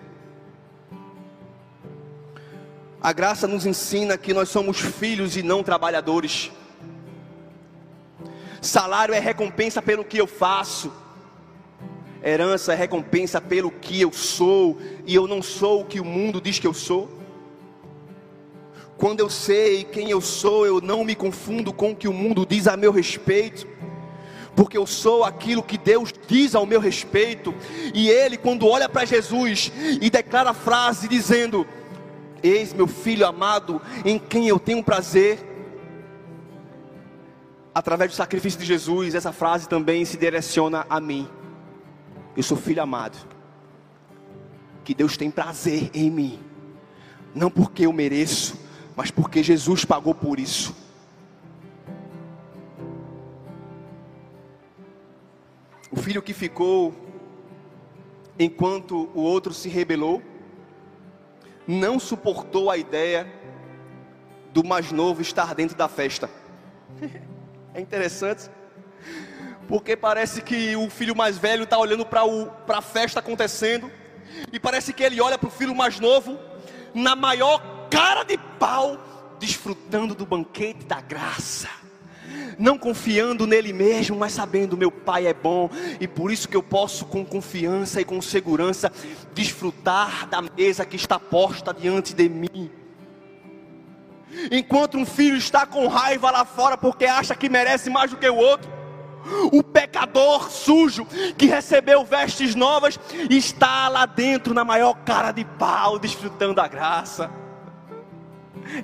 A 3.02 3.12
graça 3.12 3.48
nos 3.48 3.66
ensina 3.66 4.18
que 4.18 4.34
nós 4.34 4.50
somos 4.50 4.80
filhos 4.80 5.36
e 5.36 5.43
não 5.43 5.64
trabalhadores. 5.64 6.52
Salário 8.62 9.14
é 9.14 9.20
recompensa 9.20 9.82
pelo 9.82 10.04
que 10.04 10.18
eu 10.18 10.28
faço. 10.28 10.91
Herança 12.24 12.74
é 12.74 12.76
recompensa 12.76 13.39
pelo 13.39 13.72
que 13.72 14.02
eu 14.02 14.12
sou, 14.12 14.78
e 15.06 15.14
eu 15.16 15.28
não 15.28 15.41
sou 15.41 15.82
o 15.82 15.86
que 15.86 16.00
o 16.00 16.06
mundo 16.06 16.41
diz 16.41 16.60
que 16.60 16.68
eu 16.68 16.74
sou. 16.74 17.16
Quando 18.98 19.20
eu 19.20 19.30
sei 19.30 19.84
quem 19.84 20.10
eu 20.10 20.20
sou, 20.20 20.66
eu 20.66 20.82
não 20.82 21.06
me 21.06 21.16
confundo 21.16 21.72
com 21.72 21.91
o 21.91 21.95
que 21.95 22.08
o 22.08 22.14
mundo 22.14 22.45
diz 22.48 22.68
a 22.68 22.76
meu 22.76 22.91
respeito, 22.91 23.68
porque 24.56 24.76
eu 24.76 24.88
sou 24.88 25.24
aquilo 25.24 25.62
que 25.62 25.78
Deus 25.78 26.12
diz 26.28 26.56
ao 26.56 26.66
meu 26.66 26.80
respeito. 26.80 27.54
E 27.93 28.10
Ele, 28.10 28.38
quando 28.38 28.68
olha 28.68 28.89
para 28.89 29.06
Jesus 29.06 29.72
e 30.02 30.10
declara 30.10 30.50
a 30.50 30.54
frase 30.54 31.08
dizendo: 31.08 31.66
Eis 32.41 32.74
meu 32.74 32.88
filho 32.88 33.28
amado, 33.28 33.80
em 34.04 34.18
quem 34.18 34.48
eu 34.48 34.58
tenho 34.58 34.84
prazer. 34.84 35.45
Através 37.74 38.10
do 38.10 38.16
sacrifício 38.16 38.60
de 38.60 38.66
Jesus, 38.66 39.14
essa 39.14 39.32
frase 39.32 39.70
também 39.70 40.04
se 40.06 40.18
direciona 40.18 40.88
a 40.89 41.00
mim. 41.00 41.30
Eu 42.36 42.41
sou 42.41 42.58
filho 42.58 42.82
amado, 42.82 43.16
que 44.84 44.95
Deus 44.95 45.16
tem 45.16 45.30
prazer 45.30 45.91
em 45.93 46.10
mim, 46.10 46.39
não 47.36 47.52
porque 47.52 47.86
eu 47.86 47.93
mereço, 47.93 48.66
mas 48.98 49.12
porque 49.12 49.43
Jesus 49.43 49.86
pagou 49.86 50.16
por 50.16 50.39
isso. 50.39 50.76
O 55.91 55.95
filho 55.95 56.22
que 56.22 56.34
ficou 56.34 56.93
enquanto 58.39 59.10
o 59.14 59.22
outro 59.22 59.54
se 59.54 59.70
rebelou, 59.70 60.22
não 61.68 62.00
suportou 62.00 62.72
a 62.72 62.78
ideia 62.78 63.32
do 64.52 64.64
mais 64.64 64.91
novo 64.91 65.22
estar 65.22 65.54
dentro 65.54 65.78
da 65.78 65.88
festa. 65.88 66.30
É 67.74 67.80
interessante, 67.80 68.50
porque 69.68 69.95
parece 69.95 70.41
que 70.41 70.76
o 70.76 70.89
filho 70.89 71.16
mais 71.16 71.38
velho 71.38 71.64
está 71.64 71.78
olhando 71.78 72.04
para 72.04 72.24
a 72.70 72.82
festa 72.82 73.20
acontecendo, 73.20 73.91
e 74.52 74.60
parece 74.60 74.91
que 74.91 75.04
ele 75.04 75.22
olha 75.22 75.38
para 75.38 75.48
o 75.48 75.52
filho 75.52 75.76
mais 75.76 76.00
novo, 76.00 76.39
na 76.95 77.16
maior 77.16 77.62
cara 77.91 78.24
de 78.24 78.39
pau, 78.60 79.36
desfrutando 79.39 80.16
do 80.16 80.26
banquete 80.26 80.86
da 80.86 81.01
graça 81.01 81.70
não 82.58 82.78
confiando 82.78 83.45
nele 83.45 83.72
mesmo, 83.72 84.18
mas 84.18 84.34
sabendo 84.34 84.78
meu 84.78 84.91
pai 84.91 85.28
é 85.28 85.34
bom 85.34 85.70
e 85.99 86.08
por 86.08 86.32
isso 86.32 86.49
que 86.49 86.58
eu 86.58 86.64
posso 86.64 87.05
com 87.05 87.24
confiança 87.24 88.01
e 88.01 88.05
com 88.05 88.22
segurança 88.22 88.91
desfrutar 89.34 90.28
da 90.28 90.41
mesa 90.41 90.86
que 90.86 90.95
está 90.95 91.20
posta 91.20 91.74
diante 91.74 92.14
de 92.14 92.28
mim. 92.28 92.72
Enquanto 94.51 94.97
um 94.97 95.05
filho 95.05 95.38
está 95.38 95.66
com 95.66 95.88
raiva 95.88 96.30
lá 96.32 96.45
fora 96.45 96.78
porque 96.78 97.05
acha 97.05 97.36
que 97.36 97.49
merece 97.49 97.89
mais 97.89 98.12
do 98.12 98.18
que 98.18 98.30
o 98.30 98.36
outro, 98.36 98.70
o 99.51 99.64
pecador 99.64 100.49
sujo 100.49 101.05
que 101.38 101.47
recebeu 101.47 102.03
vestes 102.05 102.55
novas 102.55 102.99
está 103.30 103.88
lá 103.88 104.05
dentro 104.05 104.53
na 104.53 104.64
maior 104.64 104.93
cara 105.03 105.32
de 105.32 105.43
pau, 105.43 105.99
desfrutando 105.99 106.62
a 106.62 106.68
graça. 106.68 107.30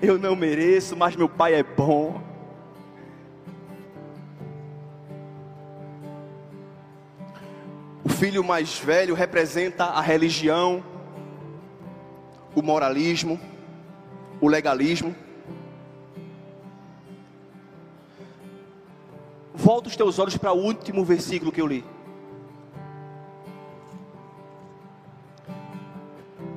Eu 0.01 0.17
não 0.17 0.35
mereço, 0.35 0.95
mas 0.95 1.15
meu 1.15 1.29
pai 1.29 1.53
é 1.55 1.63
bom. 1.63 2.21
O 8.03 8.09
filho 8.09 8.43
mais 8.43 8.77
velho 8.77 9.13
representa 9.13 9.85
a 9.85 10.01
religião, 10.01 10.83
o 12.55 12.61
moralismo, 12.61 13.39
o 14.39 14.47
legalismo. 14.47 15.15
Volta 19.53 19.87
os 19.87 19.95
teus 19.95 20.19
olhos 20.19 20.37
para 20.37 20.51
o 20.51 20.57
último 20.57 21.05
versículo 21.05 21.51
que 21.51 21.61
eu 21.61 21.67
li. 21.67 21.92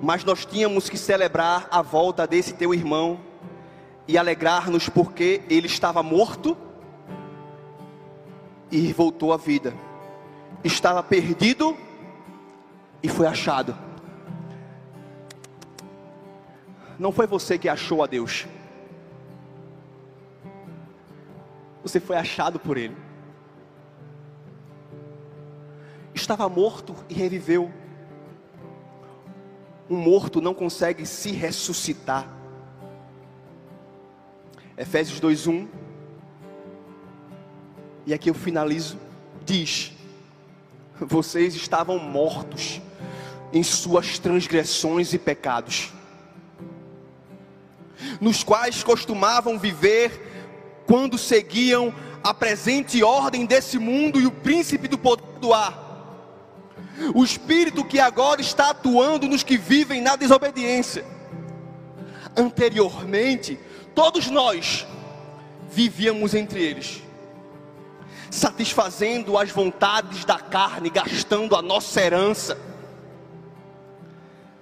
Mas 0.02 0.24
nós 0.24 0.44
tínhamos 0.44 0.88
que 0.88 0.98
celebrar 0.98 1.68
a 1.70 1.82
volta 1.82 2.26
desse 2.26 2.54
teu 2.54 2.74
irmão 2.74 3.20
e 4.06 4.16
alegrar-nos 4.16 4.88
porque 4.88 5.42
ele 5.48 5.66
estava 5.66 6.02
morto 6.02 6.56
e 8.70 8.92
voltou 8.92 9.32
à 9.32 9.36
vida. 9.36 9.74
Estava 10.62 11.02
perdido 11.02 11.76
e 13.02 13.08
foi 13.08 13.26
achado. 13.26 13.76
Não 16.98 17.12
foi 17.12 17.26
você 17.26 17.58
que 17.58 17.68
achou 17.68 18.02
a 18.02 18.06
Deus. 18.06 18.46
Você 21.82 22.00
foi 22.00 22.16
achado 22.16 22.58
por 22.58 22.76
Ele. 22.76 22.96
Estava 26.14 26.48
morto 26.48 26.96
e 27.08 27.14
reviveu. 27.14 27.70
Um 29.88 29.96
morto 29.96 30.40
não 30.40 30.52
consegue 30.52 31.06
se 31.06 31.30
ressuscitar. 31.30 32.28
Efésios 34.76 35.20
2:1. 35.20 35.68
E 38.04 38.12
aqui 38.12 38.30
eu 38.30 38.34
finalizo. 38.34 38.98
Diz: 39.44 39.92
Vocês 41.00 41.54
estavam 41.54 41.98
mortos 41.98 42.80
em 43.52 43.62
suas 43.62 44.18
transgressões 44.18 45.12
e 45.12 45.18
pecados, 45.18 45.92
nos 48.20 48.42
quais 48.42 48.82
costumavam 48.82 49.58
viver 49.58 50.82
quando 50.84 51.16
seguiam 51.16 51.94
a 52.22 52.34
presente 52.34 53.02
ordem 53.02 53.46
desse 53.46 53.78
mundo 53.78 54.20
e 54.20 54.26
o 54.26 54.32
príncipe 54.32 54.88
do 54.88 54.98
poder 54.98 55.24
do 55.40 55.52
ar. 55.54 55.85
O 57.14 57.24
espírito 57.24 57.84
que 57.84 58.00
agora 58.00 58.40
está 58.40 58.70
atuando 58.70 59.28
nos 59.28 59.42
que 59.42 59.56
vivem 59.56 60.00
na 60.00 60.16
desobediência. 60.16 61.04
Anteriormente, 62.36 63.58
todos 63.94 64.28
nós 64.28 64.86
vivíamos 65.70 66.34
entre 66.34 66.62
eles, 66.62 67.02
satisfazendo 68.30 69.36
as 69.36 69.50
vontades 69.50 70.24
da 70.24 70.38
carne, 70.38 70.90
gastando 70.90 71.54
a 71.54 71.62
nossa 71.62 72.00
herança, 72.00 72.58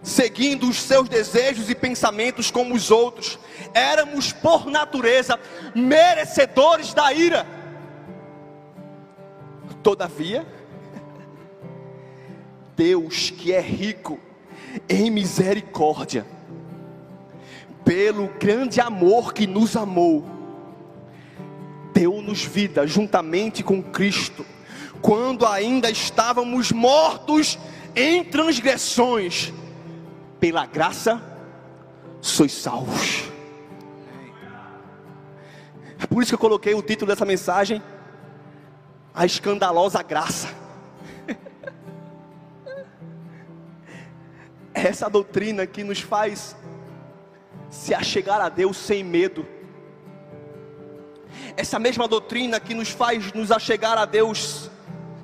seguindo 0.02 0.68
os 0.68 0.82
seus 0.82 1.08
desejos 1.08 1.70
e 1.70 1.74
pensamentos 1.74 2.50
como 2.50 2.74
os 2.74 2.90
outros, 2.90 3.38
éramos 3.72 4.32
por 4.32 4.66
natureza 4.66 5.38
merecedores 5.74 6.92
da 6.92 7.12
ira. 7.12 7.46
Todavia, 9.82 10.46
Deus 12.76 13.30
que 13.30 13.52
é 13.52 13.60
rico 13.60 14.18
em 14.88 15.10
misericórdia, 15.10 16.26
pelo 17.84 18.28
grande 18.38 18.80
amor 18.80 19.32
que 19.32 19.46
nos 19.46 19.76
amou, 19.76 20.24
deu-nos 21.92 22.44
vida 22.44 22.86
juntamente 22.86 23.62
com 23.62 23.82
Cristo, 23.82 24.44
quando 25.00 25.46
ainda 25.46 25.90
estávamos 25.90 26.72
mortos 26.72 27.58
em 27.94 28.24
transgressões, 28.24 29.52
pela 30.40 30.66
graça 30.66 31.22
sois 32.20 32.52
salvos. 32.52 33.24
É 35.98 36.06
por 36.06 36.22
isso 36.22 36.30
que 36.30 36.34
eu 36.34 36.38
coloquei 36.38 36.74
o 36.74 36.82
título 36.82 37.10
dessa 37.10 37.24
mensagem: 37.24 37.82
A 39.14 39.24
Escandalosa 39.24 40.02
Graça. 40.02 40.63
Essa 44.74 45.08
doutrina 45.08 45.66
que 45.66 45.84
nos 45.84 46.00
faz 46.00 46.56
se 47.70 47.94
achegar 47.94 48.40
a 48.40 48.48
Deus 48.48 48.76
sem 48.76 49.02
medo. 49.04 49.46
Essa 51.56 51.78
mesma 51.78 52.08
doutrina 52.08 52.58
que 52.58 52.74
nos 52.74 52.90
faz 52.90 53.32
nos 53.32 53.52
achegar 53.52 53.96
a 53.96 54.04
Deus 54.04 54.70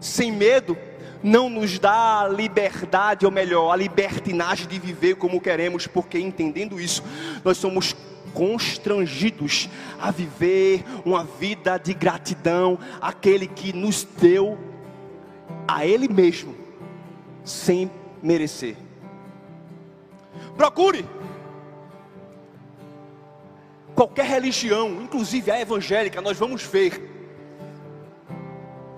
sem 0.00 0.32
medo, 0.32 0.78
não 1.22 1.50
nos 1.50 1.78
dá 1.78 2.22
a 2.22 2.28
liberdade, 2.28 3.26
ou 3.26 3.32
melhor, 3.32 3.72
a 3.72 3.76
libertinagem 3.76 4.66
de 4.66 4.78
viver 4.78 5.16
como 5.16 5.40
queremos, 5.40 5.86
porque 5.86 6.18
entendendo 6.18 6.80
isso, 6.80 7.02
nós 7.44 7.58
somos 7.58 7.94
constrangidos 8.32 9.68
a 10.00 10.10
viver 10.10 10.84
uma 11.04 11.24
vida 11.24 11.76
de 11.76 11.92
gratidão 11.92 12.78
àquele 13.00 13.46
que 13.46 13.72
nos 13.72 14.04
deu 14.04 14.58
a 15.68 15.84
Ele 15.84 16.08
mesmo, 16.08 16.54
sem 17.44 17.90
merecer. 18.22 18.76
Procure 20.56 21.04
qualquer 23.94 24.24
religião, 24.24 25.02
inclusive 25.02 25.50
a 25.50 25.60
evangélica, 25.60 26.20
nós 26.20 26.38
vamos 26.38 26.62
ver 26.62 27.10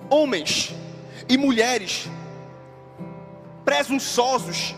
homens 0.08 0.74
e 1.28 1.36
mulheres 1.36 2.08
presunçosos, 3.64 4.74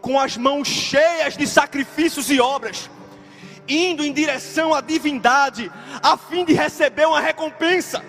com 0.00 0.18
as 0.20 0.36
mãos 0.36 0.68
cheias 0.68 1.36
de 1.36 1.46
sacrifícios 1.46 2.30
e 2.30 2.40
obras, 2.40 2.90
indo 3.66 4.04
em 4.04 4.12
direção 4.12 4.74
à 4.74 4.80
divindade, 4.80 5.72
a 6.02 6.16
fim 6.16 6.44
de 6.44 6.52
receber 6.52 7.06
uma 7.06 7.20
recompensa, 7.20 8.04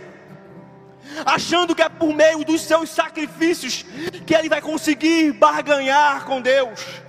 achando 1.26 1.74
que 1.74 1.82
é 1.82 1.88
por 1.88 2.14
meio 2.14 2.44
dos 2.44 2.62
seus 2.62 2.90
sacrifícios 2.90 3.86
que 4.26 4.36
ele 4.36 4.50
vai 4.50 4.62
conseguir 4.62 5.32
barganhar 5.34 6.26
com 6.26 6.42
Deus. 6.42 7.05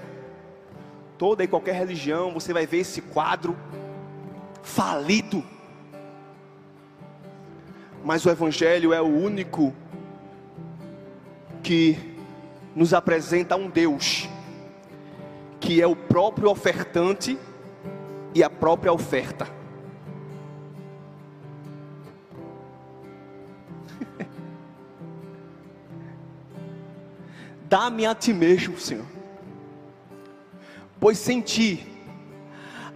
Toda 1.18 1.42
e 1.42 1.48
qualquer 1.48 1.74
religião, 1.74 2.32
você 2.32 2.52
vai 2.52 2.66
ver 2.66 2.78
esse 2.78 3.00
quadro 3.00 3.56
falido. 4.62 5.42
Mas 8.04 8.24
o 8.26 8.30
Evangelho 8.30 8.92
é 8.92 9.00
o 9.00 9.06
único 9.06 9.74
que 11.62 11.98
nos 12.74 12.92
apresenta 12.94 13.56
um 13.56 13.68
Deus 13.68 14.28
que 15.66 15.82
é 15.82 15.86
o 15.86 15.96
próprio 15.96 16.48
ofertante 16.48 17.36
e 18.32 18.42
a 18.44 18.48
própria 18.48 18.92
oferta. 18.92 19.48
Dá-me 27.68 28.06
a 28.06 28.14
ti 28.14 28.32
mesmo, 28.32 28.78
Senhor, 28.78 29.04
pois 31.00 31.18
sem 31.18 31.40
ti 31.40 31.96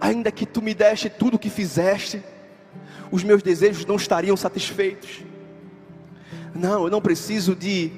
ainda 0.01 0.31
que 0.31 0.47
tu 0.47 0.63
me 0.63 0.73
deste 0.73 1.07
tudo 1.11 1.35
o 1.35 1.39
que 1.39 1.49
fizeste, 1.51 2.23
os 3.11 3.23
meus 3.23 3.43
desejos 3.43 3.85
não 3.85 3.95
estariam 3.95 4.35
satisfeitos. 4.35 5.21
Não, 6.55 6.85
eu 6.85 6.89
não 6.89 6.99
preciso 6.99 7.55
de 7.55 7.91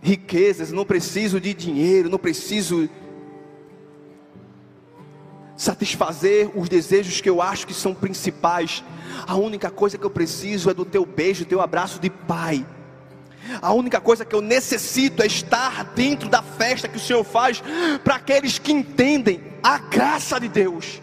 riquezas, 0.00 0.72
não 0.72 0.86
preciso 0.86 1.38
de 1.38 1.52
dinheiro, 1.52 2.08
não 2.08 2.18
preciso 2.18 2.88
satisfazer 5.54 6.50
os 6.56 6.68
desejos 6.68 7.20
que 7.20 7.28
eu 7.28 7.42
acho 7.42 7.66
que 7.66 7.74
são 7.74 7.94
principais. 7.94 8.82
A 9.26 9.36
única 9.36 9.70
coisa 9.70 9.98
que 9.98 10.06
eu 10.06 10.10
preciso 10.10 10.70
é 10.70 10.74
do 10.74 10.86
teu 10.86 11.04
beijo, 11.04 11.44
do 11.44 11.48
teu 11.48 11.60
abraço 11.60 12.00
de 12.00 12.08
pai. 12.08 12.66
A 13.60 13.72
única 13.72 14.00
coisa 14.00 14.24
que 14.24 14.34
eu 14.34 14.40
necessito 14.40 15.22
é 15.22 15.26
estar 15.26 15.84
dentro 15.94 16.28
da 16.28 16.42
festa 16.42 16.88
que 16.88 16.96
o 16.96 17.00
Senhor 17.00 17.24
faz 17.24 17.62
para 18.02 18.16
aqueles 18.16 18.58
que 18.58 18.72
entendem 18.72 19.42
a 19.62 19.78
graça 19.78 20.40
de 20.40 20.48
Deus. 20.48 21.00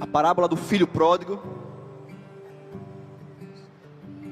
A 0.00 0.06
parábola 0.06 0.48
do 0.48 0.56
filho 0.56 0.86
pródigo. 0.86 1.42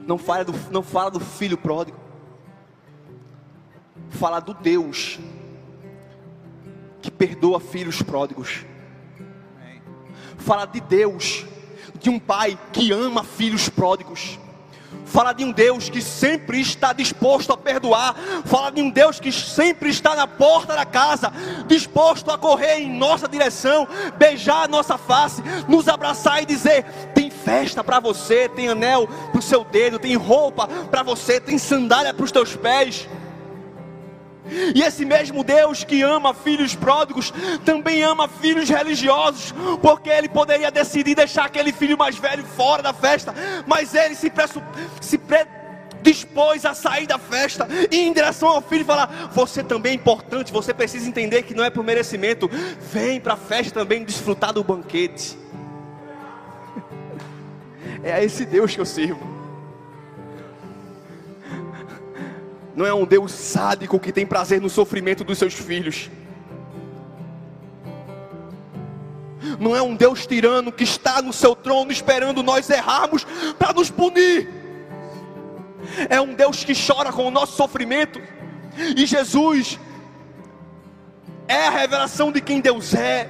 Não 0.06 0.16
fala 0.16 0.42
do, 0.42 0.54
não 0.70 0.82
fala 0.82 1.10
do 1.10 1.20
filho 1.20 1.58
pródigo, 1.58 1.98
fala 4.08 4.40
do 4.40 4.54
Deus 4.54 5.18
que 7.02 7.10
perdoa 7.10 7.60
filhos 7.60 8.00
pródigos 8.00 8.64
fala 10.38 10.66
de 10.66 10.80
Deus, 10.80 11.44
de 12.00 12.08
um 12.08 12.18
pai 12.18 12.58
que 12.72 12.92
ama 12.92 13.22
filhos 13.22 13.68
pródigos. 13.68 14.38
Fala 15.04 15.32
de 15.32 15.42
um 15.42 15.50
Deus 15.50 15.88
que 15.88 16.02
sempre 16.02 16.60
está 16.60 16.92
disposto 16.92 17.52
a 17.52 17.56
perdoar. 17.56 18.14
Fala 18.44 18.70
de 18.70 18.82
um 18.82 18.90
Deus 18.90 19.18
que 19.18 19.32
sempre 19.32 19.88
está 19.88 20.14
na 20.14 20.26
porta 20.26 20.74
da 20.74 20.84
casa, 20.84 21.32
disposto 21.66 22.30
a 22.30 22.38
correr 22.38 22.80
em 22.80 22.90
nossa 22.90 23.26
direção, 23.26 23.88
beijar 24.18 24.64
a 24.64 24.68
nossa 24.68 24.98
face, 24.98 25.42
nos 25.66 25.88
abraçar 25.88 26.42
e 26.42 26.46
dizer: 26.46 26.84
tem 27.14 27.30
festa 27.30 27.82
para 27.82 28.00
você, 28.00 28.48
tem 28.50 28.68
anel 28.68 29.08
para 29.30 29.38
o 29.38 29.42
seu 29.42 29.64
dedo, 29.64 29.98
tem 29.98 30.14
roupa 30.14 30.66
para 30.66 31.02
você, 31.02 31.40
tem 31.40 31.56
sandália 31.58 32.12
para 32.12 32.24
os 32.24 32.32
teus 32.32 32.54
pés. 32.54 33.08
E 34.74 34.82
esse 34.82 35.04
mesmo 35.04 35.44
Deus 35.44 35.84
que 35.84 36.02
ama 36.02 36.34
filhos 36.34 36.74
pródigos 36.74 37.32
também 37.64 38.02
ama 38.02 38.28
filhos 38.28 38.68
religiosos, 38.68 39.54
porque 39.82 40.08
ele 40.08 40.28
poderia 40.28 40.70
decidir 40.70 41.14
deixar 41.14 41.44
aquele 41.44 41.72
filho 41.72 41.96
mais 41.96 42.16
velho 42.16 42.44
fora 42.44 42.82
da 42.82 42.92
festa, 42.92 43.34
mas 43.66 43.94
ele 43.94 44.14
se, 44.14 44.30
presso, 44.30 44.62
se 45.00 45.18
pre, 45.18 45.46
dispôs 46.02 46.64
a 46.64 46.74
sair 46.74 47.06
da 47.06 47.18
festa 47.18 47.68
e 47.90 47.96
em 47.96 48.12
direção 48.12 48.48
ao 48.48 48.62
filho 48.62 48.84
falar: 48.84 49.30
Você 49.32 49.62
também 49.62 49.92
é 49.92 49.94
importante, 49.94 50.52
você 50.52 50.72
precisa 50.72 51.08
entender 51.08 51.42
que 51.42 51.54
não 51.54 51.64
é 51.64 51.70
por 51.70 51.84
merecimento, 51.84 52.48
vem 52.92 53.20
para 53.20 53.34
a 53.34 53.36
festa 53.36 53.80
também 53.80 54.04
desfrutar 54.04 54.52
do 54.52 54.64
banquete. 54.64 55.36
É 58.00 58.12
a 58.12 58.22
esse 58.22 58.44
Deus 58.44 58.72
que 58.72 58.80
eu 58.80 58.86
sirvo. 58.86 59.37
Não 62.78 62.86
é 62.86 62.94
um 62.94 63.04
Deus 63.04 63.32
sádico 63.32 63.98
que 63.98 64.12
tem 64.12 64.24
prazer 64.24 64.60
no 64.60 64.70
sofrimento 64.70 65.24
dos 65.24 65.36
seus 65.36 65.52
filhos. 65.52 66.08
Não 69.58 69.74
é 69.74 69.82
um 69.82 69.96
Deus 69.96 70.24
tirano 70.28 70.70
que 70.70 70.84
está 70.84 71.20
no 71.20 71.32
seu 71.32 71.56
trono 71.56 71.90
esperando 71.90 72.40
nós 72.40 72.70
errarmos 72.70 73.26
para 73.58 73.72
nos 73.72 73.90
punir. 73.90 74.48
É 76.08 76.20
um 76.20 76.32
Deus 76.32 76.62
que 76.62 76.72
chora 76.72 77.12
com 77.12 77.26
o 77.26 77.32
nosso 77.32 77.56
sofrimento. 77.56 78.22
E 78.96 79.04
Jesus 79.06 79.76
é 81.48 81.66
a 81.66 81.70
revelação 81.70 82.30
de 82.30 82.40
quem 82.40 82.60
Deus 82.60 82.94
é. 82.94 83.28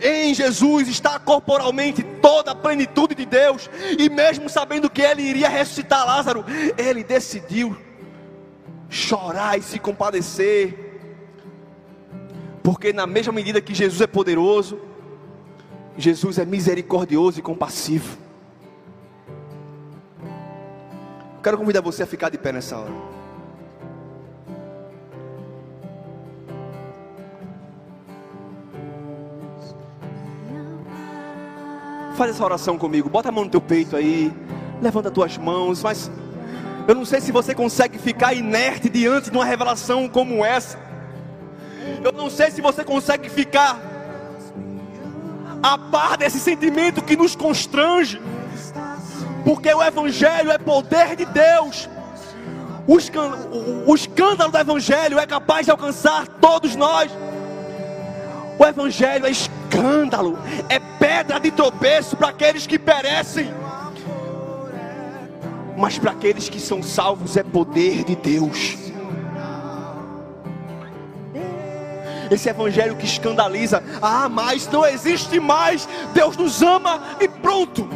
Em 0.00 0.32
Jesus 0.32 0.86
está 0.86 1.18
corporalmente 1.18 2.04
toda 2.22 2.52
a 2.52 2.54
plenitude 2.54 3.16
de 3.16 3.26
Deus. 3.26 3.68
E 3.98 4.08
mesmo 4.08 4.48
sabendo 4.48 4.88
que 4.88 5.02
Ele 5.02 5.22
iria 5.22 5.48
ressuscitar 5.48 6.06
Lázaro, 6.06 6.44
Ele 6.78 7.02
decidiu 7.02 7.76
chorar 8.88 9.58
e 9.58 9.62
se 9.62 9.78
compadecer, 9.78 10.86
porque 12.62 12.92
na 12.92 13.06
mesma 13.06 13.32
medida 13.32 13.60
que 13.60 13.74
Jesus 13.74 14.00
é 14.00 14.06
poderoso, 14.06 14.78
Jesus 15.96 16.38
é 16.38 16.44
misericordioso 16.44 17.38
e 17.38 17.42
compassivo. 17.42 18.18
Quero 21.42 21.56
convidar 21.56 21.80
você 21.80 22.02
a 22.02 22.06
ficar 22.06 22.28
de 22.28 22.38
pé 22.38 22.52
nessa 22.52 22.76
hora. 22.76 22.92
Faz 32.16 32.30
essa 32.30 32.44
oração 32.44 32.78
comigo. 32.78 33.08
Bota 33.08 33.28
a 33.28 33.32
mão 33.32 33.44
no 33.44 33.50
teu 33.50 33.60
peito 33.60 33.94
aí. 33.94 34.32
Levanta 34.82 35.08
as 35.08 35.14
tuas 35.14 35.38
mãos, 35.38 35.82
mas 35.82 36.10
eu 36.86 36.94
não 36.94 37.04
sei 37.04 37.20
se 37.20 37.32
você 37.32 37.54
consegue 37.54 37.98
ficar 37.98 38.32
inerte 38.32 38.88
diante 38.88 39.30
de 39.30 39.36
uma 39.36 39.44
revelação 39.44 40.08
como 40.08 40.44
essa. 40.44 40.78
Eu 42.02 42.12
não 42.12 42.30
sei 42.30 42.50
se 42.50 42.60
você 42.60 42.84
consegue 42.84 43.28
ficar 43.28 43.80
a 45.62 45.76
par 45.76 46.16
desse 46.16 46.38
sentimento 46.38 47.02
que 47.02 47.16
nos 47.16 47.34
constrange. 47.34 48.20
Porque 49.44 49.72
o 49.72 49.82
Evangelho 49.82 50.50
é 50.50 50.58
poder 50.58 51.16
de 51.16 51.24
Deus. 51.24 51.88
O 52.86 52.96
escândalo, 52.98 53.84
o 53.84 53.94
escândalo 53.94 54.52
do 54.52 54.58
Evangelho 54.58 55.18
é 55.18 55.26
capaz 55.26 55.66
de 55.66 55.72
alcançar 55.72 56.28
todos 56.40 56.76
nós. 56.76 57.10
O 58.58 58.64
Evangelho 58.64 59.26
é 59.26 59.30
escândalo, 59.30 60.38
é 60.68 60.78
pedra 60.78 61.40
de 61.40 61.50
tropeço 61.50 62.16
para 62.16 62.28
aqueles 62.28 62.64
que 62.64 62.78
perecem 62.78 63.52
mas 65.76 65.98
para 65.98 66.12
aqueles 66.12 66.48
que 66.48 66.58
são 66.58 66.82
salvos 66.82 67.36
é 67.36 67.42
poder 67.42 68.04
de 68.04 68.16
Deus. 68.16 68.76
Esse 72.30 72.48
evangelho 72.48 72.96
que 72.96 73.04
escandaliza, 73.04 73.82
ah, 74.02 74.28
mas 74.28 74.66
não 74.68 74.84
existe 74.84 75.38
mais, 75.38 75.88
Deus 76.12 76.36
nos 76.36 76.62
ama 76.62 77.16
e 77.20 77.28
pronto. 77.28 77.88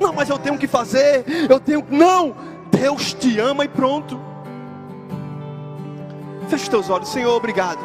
Não, 0.00 0.12
mas 0.12 0.28
eu 0.28 0.38
tenho 0.38 0.58
que 0.58 0.66
fazer, 0.66 1.24
eu 1.48 1.58
tenho, 1.58 1.84
não, 1.88 2.36
Deus 2.70 3.14
te 3.14 3.38
ama 3.38 3.64
e 3.64 3.68
pronto. 3.68 4.20
Feche 6.48 6.64
os 6.64 6.68
teus 6.68 6.90
olhos, 6.90 7.08
Senhor, 7.08 7.34
obrigado. 7.34 7.80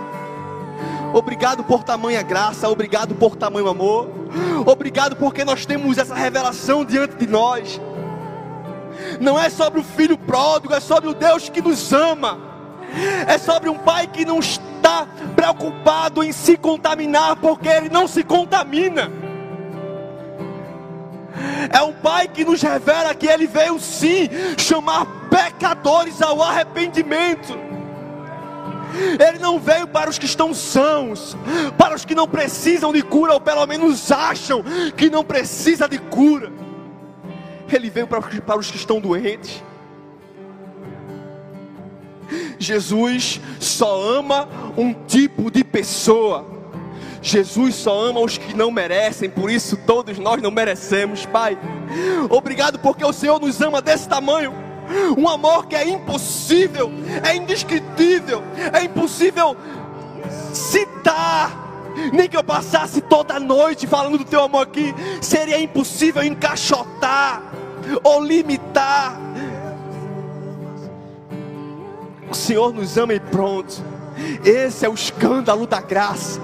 Obrigado 1.14 1.64
por 1.64 1.84
tamanha 1.84 2.22
graça, 2.22 2.70
obrigado 2.70 3.16
por 3.16 3.36
tamanho 3.36 3.68
amor. 3.68 4.19
Obrigado 4.66 5.16
porque 5.16 5.44
nós 5.44 5.66
temos 5.66 5.98
essa 5.98 6.16
revelação 6.16 6.86
diante 6.86 7.16
de 7.16 7.28
nós. 7.28 7.80
Não 9.20 9.40
é 9.40 9.50
sobre 9.50 9.80
o 9.80 9.84
filho 9.84 10.18
pródigo, 10.18 10.74
é 10.74 10.80
sobre 10.80 11.10
o 11.10 11.14
Deus 11.14 11.50
que 11.50 11.62
nos 11.62 11.92
ama. 11.94 12.40
É 13.28 13.38
sobre 13.38 13.70
um 13.70 13.78
pai 13.78 14.08
que 14.08 14.26
não 14.26 14.40
está 14.40 15.08
preocupado 15.36 16.24
em 16.24 16.32
se 16.32 16.58
contaminar, 16.58 17.36
porque 17.38 17.68
ele 17.68 17.90
não 17.90 18.08
se 18.08 18.24
contamina. 18.24 19.12
É 21.72 21.82
um 21.82 21.94
pai 21.94 22.28
que 22.28 22.44
nos 22.44 22.62
revela 22.62 23.14
que 23.14 23.28
ele 23.28 23.48
veio 23.48 23.80
sim 23.80 24.30
chamar 24.58 25.06
pecadores 25.30 26.22
ao 26.22 26.42
arrependimento. 26.42 27.69
Ele 29.20 29.40
não 29.40 29.60
veio 29.60 29.88
para 29.88 30.10
os 30.10 30.18
que 30.18 30.26
estão 30.26 30.54
sãos, 30.54 31.36
para 31.78 31.96
os 31.96 32.06
que 32.06 32.16
não 32.16 32.28
precisam 32.28 32.92
de 32.92 33.02
cura, 33.02 33.34
ou 33.34 33.40
pelo 33.40 33.66
menos 33.66 34.12
acham 34.12 34.64
que 34.96 35.10
não 35.10 35.24
precisa 35.24 35.88
de 35.88 35.98
cura. 35.98 36.52
Ele 37.72 37.90
veio 37.90 38.08
para, 38.08 38.58
os 38.58 38.72
que 38.72 38.78
estão 38.78 39.00
doentes. 39.00 39.64
Jesus 42.58 43.40
só 43.60 44.02
ama 44.02 44.48
um 44.78 44.94
tipo 44.94 45.50
de 45.50 45.64
pessoa. 45.64 46.58
Jesus 47.22 47.76
só 47.76 48.00
ama 48.06 48.22
os 48.22 48.38
que 48.38 48.54
não 48.54 48.72
merecem, 48.72 49.30
por 49.30 49.52
isso 49.52 49.78
todos 49.86 50.18
nós 50.18 50.42
não 50.42 50.52
merecemos, 50.52 51.26
Pai. 51.26 51.58
Obrigado 52.30 52.80
porque 52.80 53.04
o 53.04 53.14
Senhor 53.14 53.40
nos 53.40 53.62
ama 53.62 53.82
desse 53.82 54.08
tamanho 54.08 54.69
um 55.18 55.28
amor 55.28 55.68
que 55.68 55.76
é 55.76 55.88
impossível, 55.88 56.92
é 57.24 57.36
indescritível, 57.36 58.44
é 58.74 58.84
impossível 58.84 59.56
citar. 60.54 61.68
Nem 62.14 62.30
que 62.30 62.38
eu 62.38 62.44
passasse 62.44 63.02
toda 63.02 63.40
noite 63.40 63.86
falando 63.86 64.18
do 64.18 64.26
teu 64.26 64.44
amor 64.44 64.64
aqui, 64.64 64.94
seria 65.22 65.60
impossível 65.60 66.24
encaixotar 66.24 67.42
ou 68.04 68.24
limitar. 68.24 69.20
O 72.30 72.36
Senhor 72.36 72.74
nos 72.74 72.98
ama 72.98 73.14
e 73.14 73.20
pronto. 73.20 73.84
Esse 74.44 74.86
é 74.86 74.90
o 74.90 74.94
escândalo 74.94 75.66
da 75.66 75.82
graça. 75.82 76.40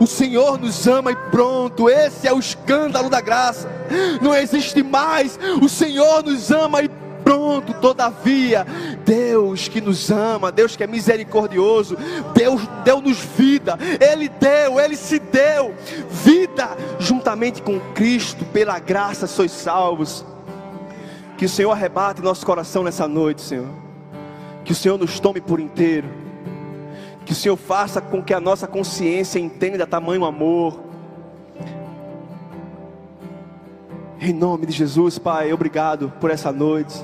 O 0.00 0.06
Senhor 0.06 0.58
nos 0.58 0.86
ama 0.86 1.12
e 1.12 1.16
pronto. 1.30 1.90
Esse 1.90 2.26
é 2.26 2.32
o 2.32 2.38
escândalo 2.38 3.10
da 3.10 3.20
graça. 3.20 3.68
Não 4.20 4.34
existe 4.34 4.82
mais. 4.82 5.38
O 5.60 5.68
Senhor 5.68 6.22
nos 6.22 6.50
ama 6.50 6.82
e 6.82 6.85
pronto, 7.26 7.74
todavia, 7.74 8.64
Deus 9.04 9.66
que 9.66 9.80
nos 9.80 10.12
ama, 10.12 10.52
Deus 10.52 10.76
que 10.76 10.84
é 10.84 10.86
misericordioso, 10.86 11.96
Deus 12.32 12.62
deu-nos 12.84 13.18
vida, 13.18 13.76
Ele 14.00 14.28
deu, 14.28 14.78
Ele 14.78 14.94
se 14.94 15.18
deu 15.18 15.74
vida 16.08 16.68
juntamente 17.00 17.60
com 17.60 17.80
Cristo, 17.94 18.44
pela 18.44 18.78
graça 18.78 19.26
sois 19.26 19.50
salvos. 19.50 20.24
Que 21.36 21.46
o 21.46 21.48
Senhor 21.48 21.72
arrebate 21.72 22.22
nosso 22.22 22.46
coração 22.46 22.84
nessa 22.84 23.08
noite, 23.08 23.42
Senhor. 23.42 23.68
Que 24.64 24.70
o 24.70 24.74
Senhor 24.74 24.96
nos 24.96 25.18
tome 25.18 25.40
por 25.40 25.58
inteiro. 25.58 26.08
Que 27.24 27.32
o 27.32 27.34
Senhor 27.34 27.56
faça 27.56 28.00
com 28.00 28.22
que 28.22 28.32
a 28.32 28.40
nossa 28.40 28.68
consciência 28.68 29.40
entenda 29.40 29.84
tamanho 29.84 30.24
amor. 30.24 30.80
Em 34.20 34.32
nome 34.32 34.64
de 34.64 34.72
Jesus, 34.72 35.18
Pai, 35.18 35.52
obrigado 35.52 36.12
por 36.20 36.30
essa 36.30 36.52
noite. 36.52 36.96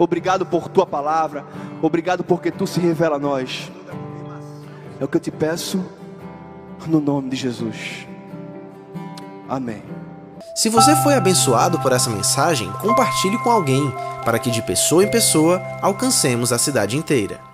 Obrigado 0.00 0.46
por 0.46 0.66
tua 0.66 0.86
palavra. 0.86 1.44
Obrigado 1.82 2.24
porque 2.24 2.50
tu 2.50 2.66
se 2.66 2.80
revela 2.80 3.16
a 3.16 3.18
nós. 3.18 3.70
É 4.98 5.04
o 5.04 5.06
que 5.06 5.18
eu 5.18 5.20
te 5.20 5.30
peço 5.30 5.84
no 6.86 7.02
nome 7.02 7.28
de 7.28 7.36
Jesus. 7.36 8.06
Amém. 9.46 9.82
Se 10.54 10.70
você 10.70 10.96
foi 10.96 11.12
abençoado 11.12 11.78
por 11.80 11.92
essa 11.92 12.08
mensagem, 12.08 12.72
compartilhe 12.80 13.36
com 13.40 13.50
alguém, 13.50 13.92
para 14.24 14.38
que 14.38 14.50
de 14.50 14.62
pessoa 14.62 15.04
em 15.04 15.10
pessoa 15.10 15.60
alcancemos 15.82 16.50
a 16.50 16.58
cidade 16.58 16.96
inteira. 16.96 17.49